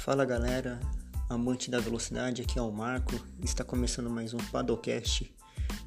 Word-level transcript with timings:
Fala 0.00 0.24
galera, 0.24 0.80
amante 1.28 1.70
da 1.70 1.78
velocidade, 1.78 2.40
aqui 2.40 2.58
é 2.58 2.62
o 2.62 2.72
Marco, 2.72 3.12
está 3.44 3.62
começando 3.62 4.08
mais 4.08 4.32
um 4.32 4.38
Paddlecast 4.38 5.30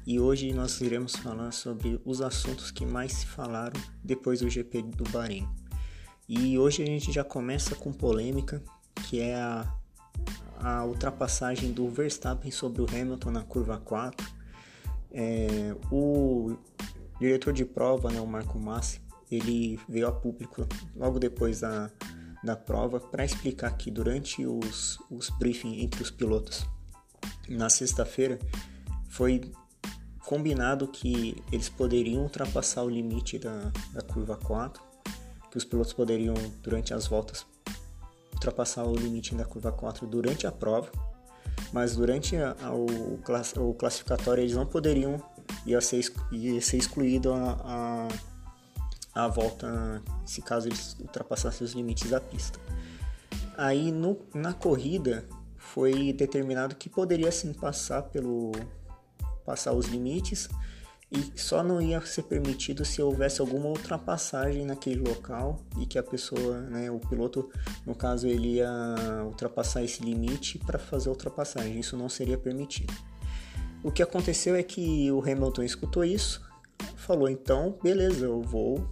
e 0.06 0.20
hoje 0.20 0.52
nós 0.52 0.80
iremos 0.80 1.16
falar 1.16 1.50
sobre 1.50 2.00
os 2.04 2.20
assuntos 2.20 2.70
que 2.70 2.86
mais 2.86 3.12
se 3.12 3.26
falaram 3.26 3.78
depois 4.04 4.38
do 4.38 4.48
GP 4.48 4.82
do 4.82 5.02
Bahrein. 5.10 5.48
E 6.28 6.56
hoje 6.56 6.84
a 6.84 6.86
gente 6.86 7.10
já 7.10 7.24
começa 7.24 7.74
com 7.74 7.92
polêmica, 7.92 8.62
que 9.08 9.18
é 9.18 9.34
a, 9.34 9.74
a 10.60 10.84
ultrapassagem 10.84 11.72
do 11.72 11.88
Verstappen 11.88 12.52
sobre 12.52 12.82
o 12.82 12.86
Hamilton 12.88 13.32
na 13.32 13.42
curva 13.42 13.78
4. 13.78 14.24
É, 15.10 15.74
o 15.90 16.56
diretor 17.18 17.52
de 17.52 17.64
prova, 17.64 18.12
né, 18.12 18.20
o 18.20 18.26
Marco 18.28 18.60
Massi, 18.60 19.00
ele 19.28 19.80
veio 19.88 20.06
a 20.06 20.12
público 20.12 20.64
logo 20.94 21.18
depois 21.18 21.62
da 21.62 21.90
da 22.44 22.54
prova 22.54 23.00
para 23.00 23.24
explicar 23.24 23.76
que 23.76 23.90
durante 23.90 24.46
os, 24.46 24.98
os 25.10 25.30
briefings 25.30 25.82
entre 25.82 26.02
os 26.02 26.10
pilotos. 26.10 26.66
Na 27.48 27.70
sexta-feira 27.70 28.38
foi 29.08 29.50
combinado 30.26 30.88
que 30.88 31.42
eles 31.50 31.68
poderiam 31.68 32.22
ultrapassar 32.22 32.82
o 32.82 32.88
limite 32.88 33.38
da, 33.38 33.72
da 33.92 34.02
curva 34.02 34.36
4, 34.36 34.82
que 35.50 35.56
os 35.56 35.64
pilotos 35.64 35.92
poderiam, 35.92 36.34
durante 36.62 36.92
as 36.92 37.06
voltas, 37.06 37.46
ultrapassar 38.32 38.84
o 38.84 38.94
limite 38.94 39.34
da 39.34 39.44
curva 39.44 39.72
4 39.72 40.06
durante 40.06 40.46
a 40.46 40.52
prova, 40.52 40.90
mas 41.72 41.96
durante 41.96 42.36
a, 42.36 42.56
a, 42.62 42.74
o, 42.74 43.14
o 43.14 43.74
classificatório 43.74 44.42
eles 44.42 44.54
não 44.54 44.66
poderiam, 44.66 45.22
ia 45.66 45.80
ser, 45.80 46.04
ia 46.32 46.60
ser 46.60 46.76
excluído 46.76 47.32
a, 47.32 47.52
a 47.64 48.08
a 49.14 49.28
volta, 49.28 50.02
se 50.24 50.42
caso 50.42 50.68
eles 50.68 50.96
ultrapassassem 51.00 51.64
os 51.64 51.72
limites 51.72 52.10
da 52.10 52.20
pista. 52.20 52.58
Aí 53.56 53.92
no, 53.92 54.18
na 54.34 54.52
corrida 54.52 55.24
foi 55.56 56.12
determinado 56.12 56.74
que 56.74 56.88
poderia 56.88 57.30
sim 57.30 57.52
passar 57.52 58.02
pelo 58.02 58.52
passar 59.44 59.72
os 59.72 59.86
limites 59.86 60.48
e 61.10 61.38
só 61.38 61.62
não 61.62 61.80
ia 61.80 62.00
ser 62.00 62.22
permitido 62.24 62.84
se 62.84 63.00
houvesse 63.00 63.40
alguma 63.40 63.66
ultrapassagem 63.66 64.64
naquele 64.64 65.06
local 65.06 65.60
e 65.78 65.86
que 65.86 65.98
a 65.98 66.02
pessoa, 66.02 66.60
né, 66.62 66.90
o 66.90 66.98
piloto, 66.98 67.50
no 67.86 67.94
caso, 67.94 68.26
ele 68.26 68.54
ia 68.54 68.68
ultrapassar 69.24 69.84
esse 69.84 70.02
limite 70.02 70.58
para 70.58 70.78
fazer 70.78 71.08
a 71.08 71.12
ultrapassagem. 71.12 71.78
Isso 71.78 71.96
não 71.96 72.08
seria 72.08 72.36
permitido. 72.36 72.92
O 73.82 73.92
que 73.92 74.02
aconteceu 74.02 74.56
é 74.56 74.62
que 74.62 75.12
o 75.12 75.20
Hamilton 75.20 75.62
escutou 75.62 76.04
isso, 76.04 76.42
falou 76.96 77.28
então, 77.28 77.78
beleza, 77.82 78.24
eu 78.24 78.42
vou 78.42 78.88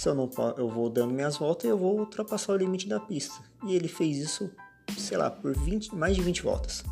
se 0.00 0.08
eu 0.08 0.14
não 0.14 0.30
eu 0.56 0.66
vou 0.66 0.88
dando 0.88 1.12
minhas 1.12 1.36
voltas, 1.36 1.68
eu 1.68 1.76
vou 1.76 1.98
ultrapassar 1.98 2.54
o 2.54 2.56
limite 2.56 2.88
da 2.88 2.98
pista. 2.98 3.34
E 3.66 3.76
ele 3.76 3.86
fez 3.86 4.16
isso, 4.16 4.50
sei 4.96 5.18
lá, 5.18 5.30
por 5.30 5.54
20, 5.54 5.94
mais 5.94 6.16
de 6.16 6.22
20 6.22 6.42
voltas. 6.42 6.82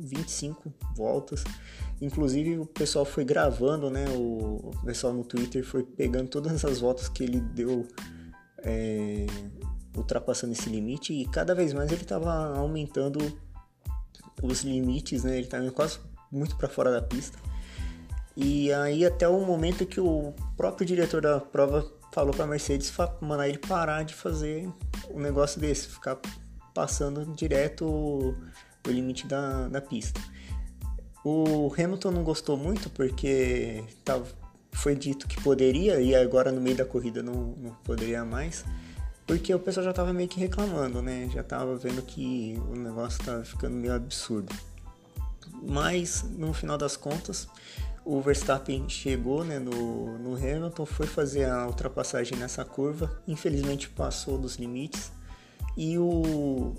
25 0.00 0.74
voltas. 0.96 1.44
Inclusive 2.02 2.58
o 2.58 2.66
pessoal 2.66 3.04
foi 3.04 3.24
gravando, 3.24 3.88
né? 3.88 4.06
O, 4.08 4.72
pessoal 4.84 5.12
no 5.12 5.22
Twitter 5.22 5.64
foi 5.64 5.84
pegando 5.84 6.28
todas 6.28 6.64
as 6.64 6.80
voltas 6.80 7.08
que 7.08 7.22
ele 7.22 7.38
deu 7.38 7.86
é, 8.58 9.26
ultrapassando 9.96 10.52
esse 10.52 10.68
limite 10.68 11.12
e 11.12 11.24
cada 11.28 11.54
vez 11.54 11.72
mais 11.72 11.92
ele 11.92 12.02
estava 12.02 12.56
aumentando 12.58 13.20
os 14.42 14.62
limites, 14.62 15.22
né? 15.22 15.36
Ele 15.36 15.44
estava 15.44 15.70
quase 15.70 16.00
muito 16.32 16.56
para 16.56 16.68
fora 16.68 16.90
da 16.90 17.00
pista. 17.00 17.38
E 18.36 18.72
aí 18.72 19.06
até 19.06 19.28
o 19.28 19.40
momento 19.46 19.86
que 19.86 20.00
o 20.00 20.34
próprio 20.56 20.84
diretor 20.84 21.22
da 21.22 21.38
prova 21.38 21.95
falou 22.16 22.32
para 22.32 22.44
a 22.44 22.48
Mercedes 22.48 22.90
mandar 23.20 23.46
ele 23.46 23.58
parar 23.58 24.02
de 24.02 24.14
fazer 24.14 24.66
um 25.10 25.20
negócio 25.20 25.60
desse, 25.60 25.86
ficar 25.88 26.18
passando 26.72 27.26
direto 27.34 27.84
o, 27.84 28.34
limite 28.86 29.26
da, 29.26 29.68
da 29.68 29.82
pista. 29.82 30.18
O 31.22 31.70
Hamilton 31.78 32.12
não 32.12 32.24
gostou 32.24 32.56
muito 32.56 32.88
porque 32.88 33.84
tava, 34.02 34.24
foi 34.72 34.94
dito 34.94 35.28
que 35.28 35.38
poderia 35.42 36.00
e 36.00 36.14
agora 36.14 36.50
no 36.50 36.58
meio 36.58 36.74
da 36.74 36.86
corrida 36.86 37.22
não, 37.22 37.54
não 37.58 37.74
poderia 37.84 38.24
mais, 38.24 38.64
porque 39.26 39.54
o 39.54 39.58
pessoal 39.58 39.84
já 39.84 39.90
estava 39.90 40.10
meio 40.10 40.28
que 40.28 40.40
reclamando, 40.40 41.02
né? 41.02 41.28
Já 41.34 41.42
estava 41.42 41.76
vendo 41.76 42.00
que 42.00 42.58
o 42.70 42.76
negócio 42.76 43.20
estava 43.20 43.44
ficando 43.44 43.74
meio 43.74 43.92
absurdo. 43.92 44.54
Mas 45.62 46.22
no 46.22 46.54
final 46.54 46.78
das 46.78 46.96
contas, 46.96 47.46
o 48.06 48.20
Verstappen 48.20 48.88
chegou 48.88 49.44
né, 49.44 49.58
no, 49.58 50.16
no 50.16 50.36
Hamilton, 50.36 50.86
foi 50.86 51.08
fazer 51.08 51.44
a 51.46 51.66
ultrapassagem 51.66 52.38
nessa 52.38 52.64
curva, 52.64 53.20
infelizmente 53.26 53.88
passou 53.88 54.38
dos 54.38 54.54
limites 54.54 55.10
e 55.76 55.98
o, 55.98 56.76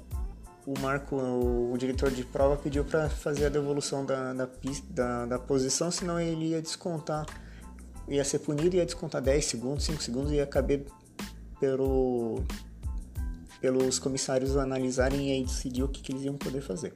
o 0.65 0.79
Marco, 0.79 1.17
o, 1.17 1.73
o 1.73 1.77
diretor 1.77 2.11
de 2.11 2.23
prova, 2.23 2.55
pediu 2.55 2.85
para 2.85 3.09
fazer 3.09 3.47
a 3.47 3.49
devolução 3.49 4.05
da, 4.05 4.31
da, 4.33 4.49
da, 4.89 5.25
da 5.25 5.37
posição, 5.37 5.91
senão 5.91 6.17
ele 6.17 6.51
ia 6.51 6.61
descontar, 6.61 7.25
ia 8.07 8.23
ser 8.23 8.39
punido 8.39 8.77
ia 8.77 8.85
descontar 8.85 9.21
10 9.21 9.43
segundos, 9.43 9.83
5 9.83 10.01
segundos 10.01 10.31
e 10.31 10.35
ia 10.35 10.47
caber 10.47 10.85
pelo, 11.59 12.41
pelos 13.59 13.99
comissários 13.99 14.55
analisarem 14.55 15.27
e 15.27 15.31
aí 15.33 15.43
decidir 15.43 15.83
o 15.83 15.89
que, 15.89 16.01
que 16.01 16.13
eles 16.13 16.23
iam 16.23 16.37
poder 16.37 16.61
fazer. 16.61 16.95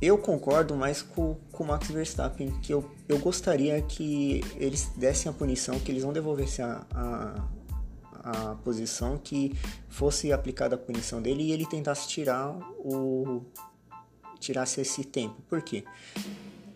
Eu 0.00 0.18
concordo 0.18 0.76
mais 0.76 1.00
com, 1.00 1.36
com 1.50 1.64
o 1.64 1.66
Max 1.66 1.88
Verstappen, 1.88 2.50
que 2.60 2.72
eu, 2.72 2.88
eu 3.08 3.18
gostaria 3.18 3.80
que 3.80 4.42
eles 4.56 4.90
dessem 4.96 5.30
a 5.30 5.32
punição, 5.32 5.80
que 5.80 5.90
eles 5.90 6.04
não 6.04 6.12
devolvessem 6.12 6.64
a, 6.64 6.86
a, 6.92 8.50
a 8.50 8.54
posição, 8.56 9.16
que 9.16 9.56
fosse 9.88 10.32
aplicada 10.32 10.74
a 10.74 10.78
punição 10.78 11.22
dele 11.22 11.44
e 11.44 11.52
ele 11.52 11.64
tentasse 11.66 12.08
tirar 12.08 12.54
o 12.78 13.42
tirasse 14.38 14.80
esse 14.80 15.02
tempo. 15.02 15.40
Por 15.48 15.62
quê? 15.62 15.82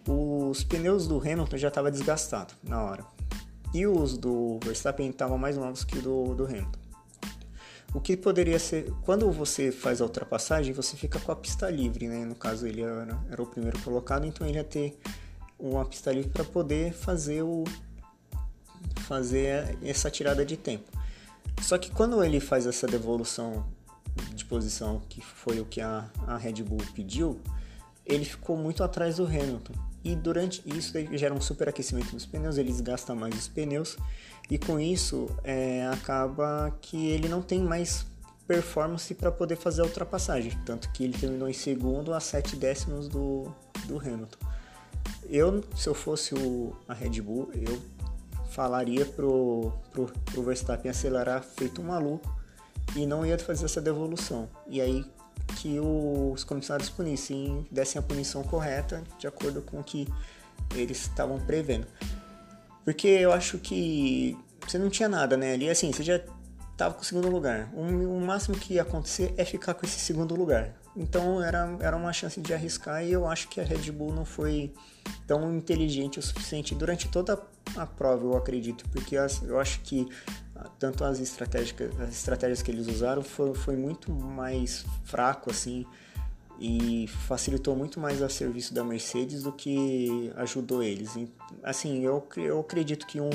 Os 0.09 0.65
pneus 0.65 1.07
do 1.07 1.19
Hamilton 1.19 1.59
já 1.59 1.69
estavam 1.69 1.91
desgastados 1.91 2.55
na 2.63 2.83
hora. 2.83 3.05
E 3.73 3.87
os 3.87 4.17
do 4.17 4.59
Verstappen 4.65 5.11
estavam 5.11 5.39
mais 5.39 5.57
novos 5.57 5.85
que 5.85 5.99
o 5.99 6.03
do, 6.03 6.35
do 6.35 6.45
Hamilton. 6.45 6.80
O 7.93 8.01
que 8.01 8.17
poderia 8.17 8.59
ser. 8.59 8.93
Quando 9.03 9.31
você 9.33 9.73
faz 9.73 10.01
a 10.01 10.05
ultrapassagem, 10.05 10.73
você 10.73 10.97
fica 10.97 11.19
com 11.19 11.33
a 11.33 11.37
pista 11.37 11.69
livre, 11.69 12.07
né? 12.07 12.25
No 12.25 12.37
caso, 12.37 12.67
ele 12.67 12.83
era, 12.83 13.19
era 13.31 13.43
o 13.43 13.47
primeiro 13.47 13.79
colocado, 13.81 14.27
então 14.27 14.47
ele 14.47 14.59
ia 14.59 14.65
ter 14.65 14.97
uma 15.59 15.85
pista 15.85 16.13
livre 16.13 16.31
para 16.31 16.45
poder 16.45 16.93
fazer 16.93 17.43
o 17.43 17.65
fazer 19.01 19.77
essa 19.83 20.11
tirada 20.11 20.45
de 20.45 20.57
tempo. 20.57 20.89
Só 21.61 21.77
que 21.77 21.91
quando 21.91 22.23
ele 22.23 22.39
faz 22.39 22.67
essa 22.67 22.87
devolução 22.87 23.67
de 24.35 24.45
posição, 24.45 25.03
que 25.09 25.21
foi 25.21 25.61
o 25.61 25.65
que 25.65 25.81
a, 25.81 26.09
a 26.27 26.37
Red 26.37 26.63
Bull 26.63 26.81
pediu, 26.95 27.41
ele 28.07 28.25
ficou 28.25 28.57
muito 28.57 28.83
atrás 28.83 29.17
do 29.17 29.27
Hamilton. 29.27 29.75
E 30.03 30.17
durante 30.17 30.63
isso 30.67 30.93
gera 31.17 31.35
um 31.35 31.41
superaquecimento 31.41 32.13
dos 32.13 32.25
pneus, 32.25 32.57
eles 32.57 32.81
gastam 32.81 33.15
mais 33.15 33.35
os 33.35 33.49
pneus 33.49 33.97
e 34.51 34.59
com 34.59 34.81
isso 34.81 35.29
é, 35.45 35.87
acaba 35.93 36.77
que 36.81 37.09
ele 37.09 37.29
não 37.29 37.43
tem 37.43 37.61
mais 37.61 38.07
performance 38.47 39.15
para 39.15 39.31
poder 39.31 39.57
fazer 39.57 39.83
a 39.83 39.85
ultrapassagem, 39.85 40.59
tanto 40.65 40.91
que 40.91 41.05
ele 41.05 41.17
terminou 41.17 41.49
em 41.49 41.53
segundo 41.53 42.13
a 42.13 42.19
7 42.19 42.57
décimos 42.57 43.09
do, 43.09 43.55
do 43.85 43.99
Hamilton. 43.99 44.39
Eu, 45.29 45.63
se 45.77 45.89
eu 45.89 45.95
fosse 45.95 46.35
o, 46.35 46.75
a 46.89 46.95
Red 46.95 47.21
Bull, 47.21 47.51
eu 47.55 47.81
falaria 48.51 49.07
pro, 49.07 49.73
pro, 49.93 50.07
pro 50.07 50.43
Verstappen 50.43 50.91
acelerar 50.91 51.43
feito 51.45 51.81
um 51.81 51.85
maluco 51.85 52.29
e 52.97 53.07
não 53.07 53.25
ia 53.25 53.39
fazer 53.39 53.67
essa 53.67 53.81
devolução. 53.81 54.49
E 54.67 54.81
aí 54.81 55.05
que 55.57 55.79
os 55.81 56.45
comissários 56.45 56.89
punissem, 56.89 57.67
dessem 57.71 57.99
a 57.99 58.03
punição 58.03 58.43
correta 58.43 59.03
de 59.19 59.27
acordo 59.27 59.63
com 59.63 59.81
o 59.81 59.85
que 59.85 60.07
eles 60.75 61.03
estavam 61.03 61.39
prevendo. 61.41 61.87
Porque 62.85 63.09
eu 63.09 63.33
acho 63.33 63.59
que 63.59 64.37
você 64.67 64.79
não 64.79 64.89
tinha 64.89 65.09
nada, 65.09 65.37
né? 65.37 65.53
Ali, 65.55 65.69
assim, 65.69 65.93
você 65.93 66.03
já 66.03 66.21
tava 66.77 66.95
com 66.95 67.03
o 67.03 67.05
segundo 67.05 67.29
lugar. 67.29 67.69
O, 67.75 67.83
o 67.83 68.21
máximo 68.21 68.57
que 68.57 68.75
ia 68.75 68.83
acontecer 68.83 69.35
é 69.37 69.45
ficar 69.45 69.75
com 69.75 69.85
esse 69.85 69.99
segundo 69.99 70.35
lugar. 70.35 70.80
Então 70.97 71.43
era, 71.43 71.77
era 71.81 71.97
uma 71.97 72.13
chance 72.13 72.41
de 72.41 72.53
arriscar 72.53 73.05
e 73.05 73.13
eu 73.13 73.27
acho 73.27 73.49
que 73.49 73.61
a 73.61 73.65
Red 73.65 73.91
Bull 73.93 74.13
não 74.13 74.25
foi 74.25 74.73
tão 75.27 75.55
inteligente 75.57 76.19
o 76.19 76.23
suficiente 76.23 76.75
durante 76.75 77.09
toda 77.09 77.41
a 77.77 77.87
prova, 77.87 78.25
eu 78.25 78.37
acredito, 78.37 78.85
porque 78.91 79.17
eu 79.17 79.61
acho 79.61 79.81
que 79.83 80.09
ah, 80.57 80.69
tanto 80.79 81.05
as 81.05 81.21
estratégias, 81.21 81.77
as 82.01 82.11
estratégias 82.11 82.63
que 82.63 82.71
eles 82.71 82.89
usaram 82.89 83.23
foi, 83.23 83.55
foi 83.55 83.77
muito 83.77 84.11
mais 84.13 84.85
fraco 85.05 85.51
assim 85.51 85.87
e 86.59 87.07
facilitou 87.27 87.75
muito 87.75 87.99
mais 87.99 88.21
a 88.21 88.29
serviço 88.29 88.75
da 88.75 88.85
Mercedes 88.85 89.45
do 89.45 89.53
que 89.53 90.31
ajudou 90.37 90.83
eles. 90.83 91.17
Assim, 91.63 92.05
eu, 92.05 92.27
eu 92.37 92.61
acredito 92.61 93.07
que 93.07 93.19
um, 93.19 93.31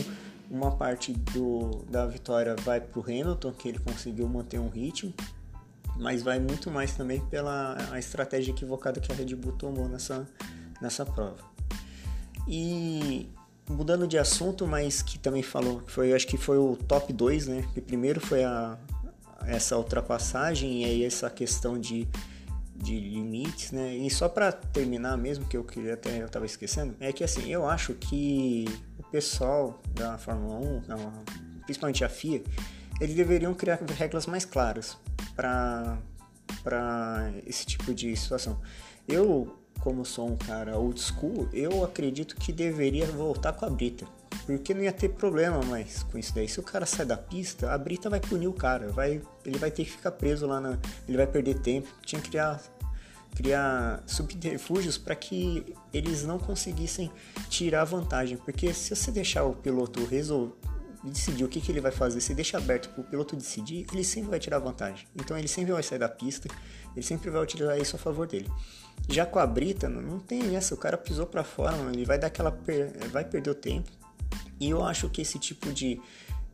uma 0.50 0.76
parte 0.76 1.12
do, 1.12 1.84
da 1.90 2.06
vitória 2.06 2.56
vai 2.56 2.80
para 2.80 3.00
o 3.00 3.02
Hamilton, 3.02 3.52
que 3.52 3.68
ele 3.68 3.80
conseguiu 3.80 4.30
manter 4.30 4.60
um 4.60 4.70
ritmo, 4.70 5.12
mas 5.98 6.22
vai 6.22 6.40
muito 6.40 6.70
mais 6.70 6.94
também 6.94 7.20
pela 7.28 7.78
a 7.92 8.00
estratégia 8.00 8.52
equivocada 8.52 9.00
que 9.00 9.12
a 9.12 9.16
Red 9.16 9.36
Bull 9.36 9.54
tomou 9.54 9.88
nessa, 9.88 10.28
nessa 10.82 11.06
prova. 11.06 11.38
E 12.48 13.30
mudando 13.70 14.08
de 14.08 14.18
assunto, 14.18 14.68
mas 14.68 15.02
que 15.02 15.18
também 15.18 15.42
falou, 15.42 15.82
foi, 15.88 16.14
acho 16.14 16.28
que 16.28 16.38
foi 16.38 16.58
o 16.58 16.76
top 16.76 17.12
2, 17.12 17.48
né? 17.48 17.68
Primeiro 17.86 18.20
foi 18.20 18.44
a, 18.44 18.78
essa 19.48 19.78
ultrapassagem 19.78 20.84
e 20.84 20.86
aí 20.86 21.04
essa 21.04 21.30
questão 21.30 21.80
de, 21.80 22.08
de 22.76 23.00
limites, 23.00 23.72
né? 23.72 23.96
E 23.96 24.10
só 24.10 24.30
para 24.30 24.52
terminar 24.52 25.18
mesmo, 25.18 25.46
que 25.46 25.58
eu 25.58 25.64
queria 25.64 25.96
até 25.96 26.22
eu 26.22 26.30
tava 26.30 26.46
esquecendo, 26.46 26.96
é 27.00 27.12
que 27.12 27.24
assim, 27.24 27.52
eu 27.52 27.68
acho 27.68 27.94
que 27.94 28.66
o 29.00 29.04
pessoal 29.04 29.82
da 29.94 30.18
Fórmula 30.18 30.60
1, 30.60 30.82
principalmente 31.66 32.04
a 32.04 32.10
FIA, 32.10 32.44
eles 33.00 33.16
deveriam 33.16 33.54
criar 33.54 33.80
regras 33.98 34.26
mais 34.26 34.46
claras 34.46 34.98
para 35.36 35.98
esse 37.46 37.66
tipo 37.66 37.94
de 37.94 38.16
situação. 38.16 38.60
Eu, 39.08 39.58
como 39.80 40.06
sou 40.06 40.30
um 40.30 40.38
cara 40.38 40.78
old 40.78 41.00
school, 41.00 41.48
eu 41.54 41.84
acredito 41.84 42.36
que 42.36 42.52
deveria 42.52 43.06
voltar 43.06 43.54
com 43.54 43.66
a 43.66 43.70
brita 43.70 44.06
porque 44.46 44.74
não 44.74 44.84
ia 44.84 44.92
ter 44.92 45.10
problema 45.10 45.64
mais 45.64 46.04
com 46.04 46.18
isso 46.18 46.34
daí. 46.34 46.48
Se 46.48 46.60
o 46.60 46.64
cara 46.64 46.86
sai 46.86 47.06
da 47.06 47.18
pista, 47.18 47.72
a 47.72 47.78
brita 47.78 48.10
vai 48.10 48.20
punir 48.20 48.48
o 48.48 48.54
cara, 48.54 48.90
vai, 48.90 49.22
ele 49.46 49.58
vai 49.58 49.72
ter 49.72 49.86
que 49.86 49.92
ficar 49.92 50.12
preso 50.12 50.46
lá 50.46 50.60
na, 50.60 50.78
ele 51.08 51.18
vai 51.18 51.26
perder 51.28 51.60
tempo. 51.60 51.88
Tinha 52.06 52.22
que 52.22 52.30
criar 52.30 52.62
criar 53.36 54.02
subterfúgios 54.08 54.98
para 54.98 55.14
que 55.14 55.76
eles 55.94 56.24
não 56.24 56.40
conseguissem 56.40 57.12
tirar 57.50 57.84
vantagem, 57.84 58.38
porque 58.38 58.74
se 58.74 58.96
você 58.96 59.12
deixar 59.12 59.44
o 59.44 59.54
piloto 59.54 60.06
resolver 60.06 60.56
decidir 61.10 61.44
o 61.44 61.48
que, 61.48 61.62
que 61.62 61.72
ele 61.72 61.82
vai 61.82 61.92
fazer, 61.92 62.20
se 62.22 62.34
deixa 62.34 62.58
aberto 62.58 62.90
para 62.90 63.02
o 63.02 63.04
piloto 63.04 63.36
decidir, 63.36 63.86
ele 63.92 64.04
sempre 64.04 64.30
vai 64.30 64.40
tirar 64.40 64.60
vantagem. 64.60 65.08
Então 65.16 65.38
ele 65.38 65.48
sempre 65.48 65.72
vai 65.72 65.84
sair 65.84 66.00
da 66.00 66.10
pista, 66.10 66.50
ele 66.96 67.06
sempre 67.06 67.30
vai 67.30 67.42
utilizar 67.42 67.78
isso 67.80 67.96
a 67.96 68.00
favor 68.00 68.28
dele. 68.28 68.50
Já 69.08 69.26
com 69.26 69.40
a 69.40 69.46
Brita, 69.46 69.88
não 69.88 70.20
tem 70.20 70.56
essa, 70.56 70.74
o 70.74 70.78
cara 70.78 70.98
pisou 70.98 71.26
para 71.26 71.44
fora, 71.44 71.76
mano, 71.76 71.92
ele 71.92 72.06
vai 72.06 72.18
dar 72.18 72.28
aquela 72.28 72.52
per... 72.52 72.92
vai 73.12 73.24
perder 73.24 73.50
o 73.50 73.56
tempo, 73.56 73.92
e 74.60 74.70
eu 74.70 74.84
acho 74.84 75.10
que 75.10 75.22
esse 75.22 75.38
tipo 75.38 75.72
de, 75.72 76.02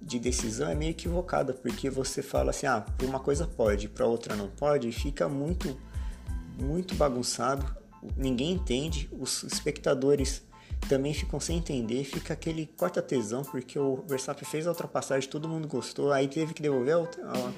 de 0.02 0.20
decisão 0.20 0.70
é 0.70 0.76
meio 0.76 0.92
equivocada, 0.92 1.54
porque 1.54 1.90
você 1.90 2.22
fala 2.22 2.50
assim, 2.50 2.66
ah, 2.66 2.82
para 2.82 3.08
uma 3.08 3.20
coisa 3.20 3.46
pode, 3.46 3.88
para 3.88 4.06
outra 4.06 4.36
não 4.36 4.50
pode, 4.50 4.90
e 4.90 4.92
fica 4.92 5.30
muito, 5.30 5.80
muito 6.60 6.96
bagunçado, 6.96 7.66
ninguém 8.18 8.54
entende, 8.54 9.08
os 9.12 9.44
espectadores 9.44 10.44
também 10.88 11.14
ficam 11.14 11.40
sem 11.40 11.58
entender, 11.58 12.04
fica 12.04 12.34
aquele 12.34 12.66
corta 12.78 13.02
tesão, 13.02 13.44
porque 13.44 13.78
o 13.78 14.04
Verstappen 14.08 14.48
fez 14.48 14.68
a 14.68 14.72
ultrapassagem, 14.72 15.30
todo 15.30 15.48
mundo 15.48 15.68
gostou, 15.68 16.12
aí 16.12 16.28
teve 16.28 16.54
que 16.54 16.62
devolver 16.62 16.96
a, 17.24 17.52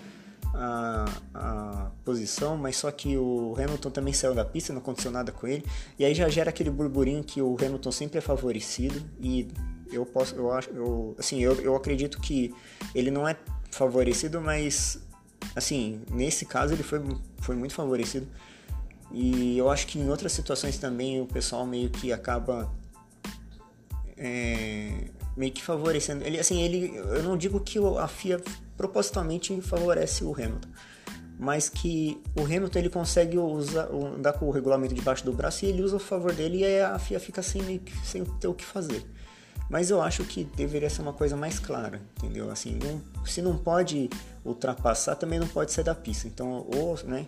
a, 0.54 1.06
a, 1.34 1.92
posição, 2.04 2.58
mas 2.58 2.78
só 2.78 2.92
que 2.92 3.18
o 3.18 3.56
Hamilton 3.58 3.90
também 3.90 4.14
saiu 4.14 4.36
da 4.36 4.46
pista, 4.46 4.72
não 4.74 4.82
aconteceu 4.82 5.12
nada 5.12 5.32
com 5.32 5.48
ele, 5.48 5.66
e 5.98 6.06
aí 6.06 6.14
já 6.14 6.28
gera 6.30 6.50
aquele 6.50 6.70
burburinho 6.70 7.24
que 7.24 7.42
o 7.42 7.56
Hamilton 7.60 7.92
sempre 7.92 8.18
é 8.20 8.22
favorecido, 8.22 9.02
e 9.20 9.48
eu 9.92 10.06
posso, 10.06 10.36
eu 10.36 10.52
acho, 10.52 10.70
eu, 10.72 11.16
assim, 11.18 11.40
eu, 11.40 11.54
eu 11.62 11.76
acredito 11.76 12.20
que 12.20 12.54
ele 12.94 13.10
não 13.10 13.28
é 13.28 13.36
favorecido, 13.72 14.40
mas 14.42 15.00
assim, 15.56 16.02
nesse 16.10 16.46
caso 16.46 16.74
ele 16.74 16.84
foi, 16.84 17.02
foi 17.40 17.56
muito 17.56 17.74
favorecido. 17.74 18.28
E 19.12 19.58
eu 19.58 19.70
acho 19.70 19.86
que 19.88 20.00
em 20.00 20.10
outras 20.10 20.32
situações 20.32 20.78
também 20.78 21.22
o 21.22 21.26
pessoal 21.26 21.66
meio 21.66 21.90
que 21.90 22.12
acaba 22.12 22.72
é, 24.18 25.10
meio 25.36 25.52
que 25.52 25.64
favorecendo. 25.64 26.24
Ele, 26.24 26.40
assim, 26.40 26.62
ele, 26.62 26.96
eu 26.96 27.24
não 27.24 27.38
digo 27.38 27.60
que 27.60 27.80
a 28.00 28.08
FIA 28.08 28.42
propositalmente 28.78 29.60
favorece 29.62 30.24
o 30.24 30.34
Hamilton, 30.34 30.70
mas 31.40 31.70
que 31.70 32.22
o 32.36 32.44
Hamilton 32.44 32.80
ele 32.80 32.90
consegue 32.90 33.38
usar, 33.38 33.90
andar 33.92 34.34
com 34.34 34.48
o 34.48 34.52
regulamento 34.52 34.94
debaixo 34.94 35.26
do 35.26 35.34
braço 35.34 35.66
e 35.66 35.70
ele 35.70 35.82
usa 35.82 35.98
a 35.98 36.00
favor 36.00 36.34
dele 36.34 36.60
e 36.60 36.66
aí 36.66 36.82
a 36.82 37.00
FIA 37.00 37.20
fica 37.20 37.42
sem, 37.42 37.82
sem 38.04 38.24
ter 38.24 38.48
o 38.48 38.54
que 38.54 38.66
fazer. 38.66 39.04
Mas 39.70 39.90
eu 39.90 40.02
acho 40.02 40.24
que 40.26 40.44
deveria 40.44 40.90
ser 40.90 41.02
uma 41.02 41.14
coisa 41.14 41.36
mais 41.36 41.58
clara, 41.58 42.02
entendeu? 42.18 42.52
Assim, 42.52 42.78
não, 42.78 43.02
se 43.26 43.42
não 43.42 43.58
pode 43.58 44.10
ultrapassar, 44.44 45.16
também 45.16 45.40
não 45.40 45.48
pode 45.48 45.72
sair 45.72 45.86
da 45.86 45.96
pista. 45.96 46.28
Então, 46.28 46.68
ou, 46.76 46.96
né, 47.06 47.26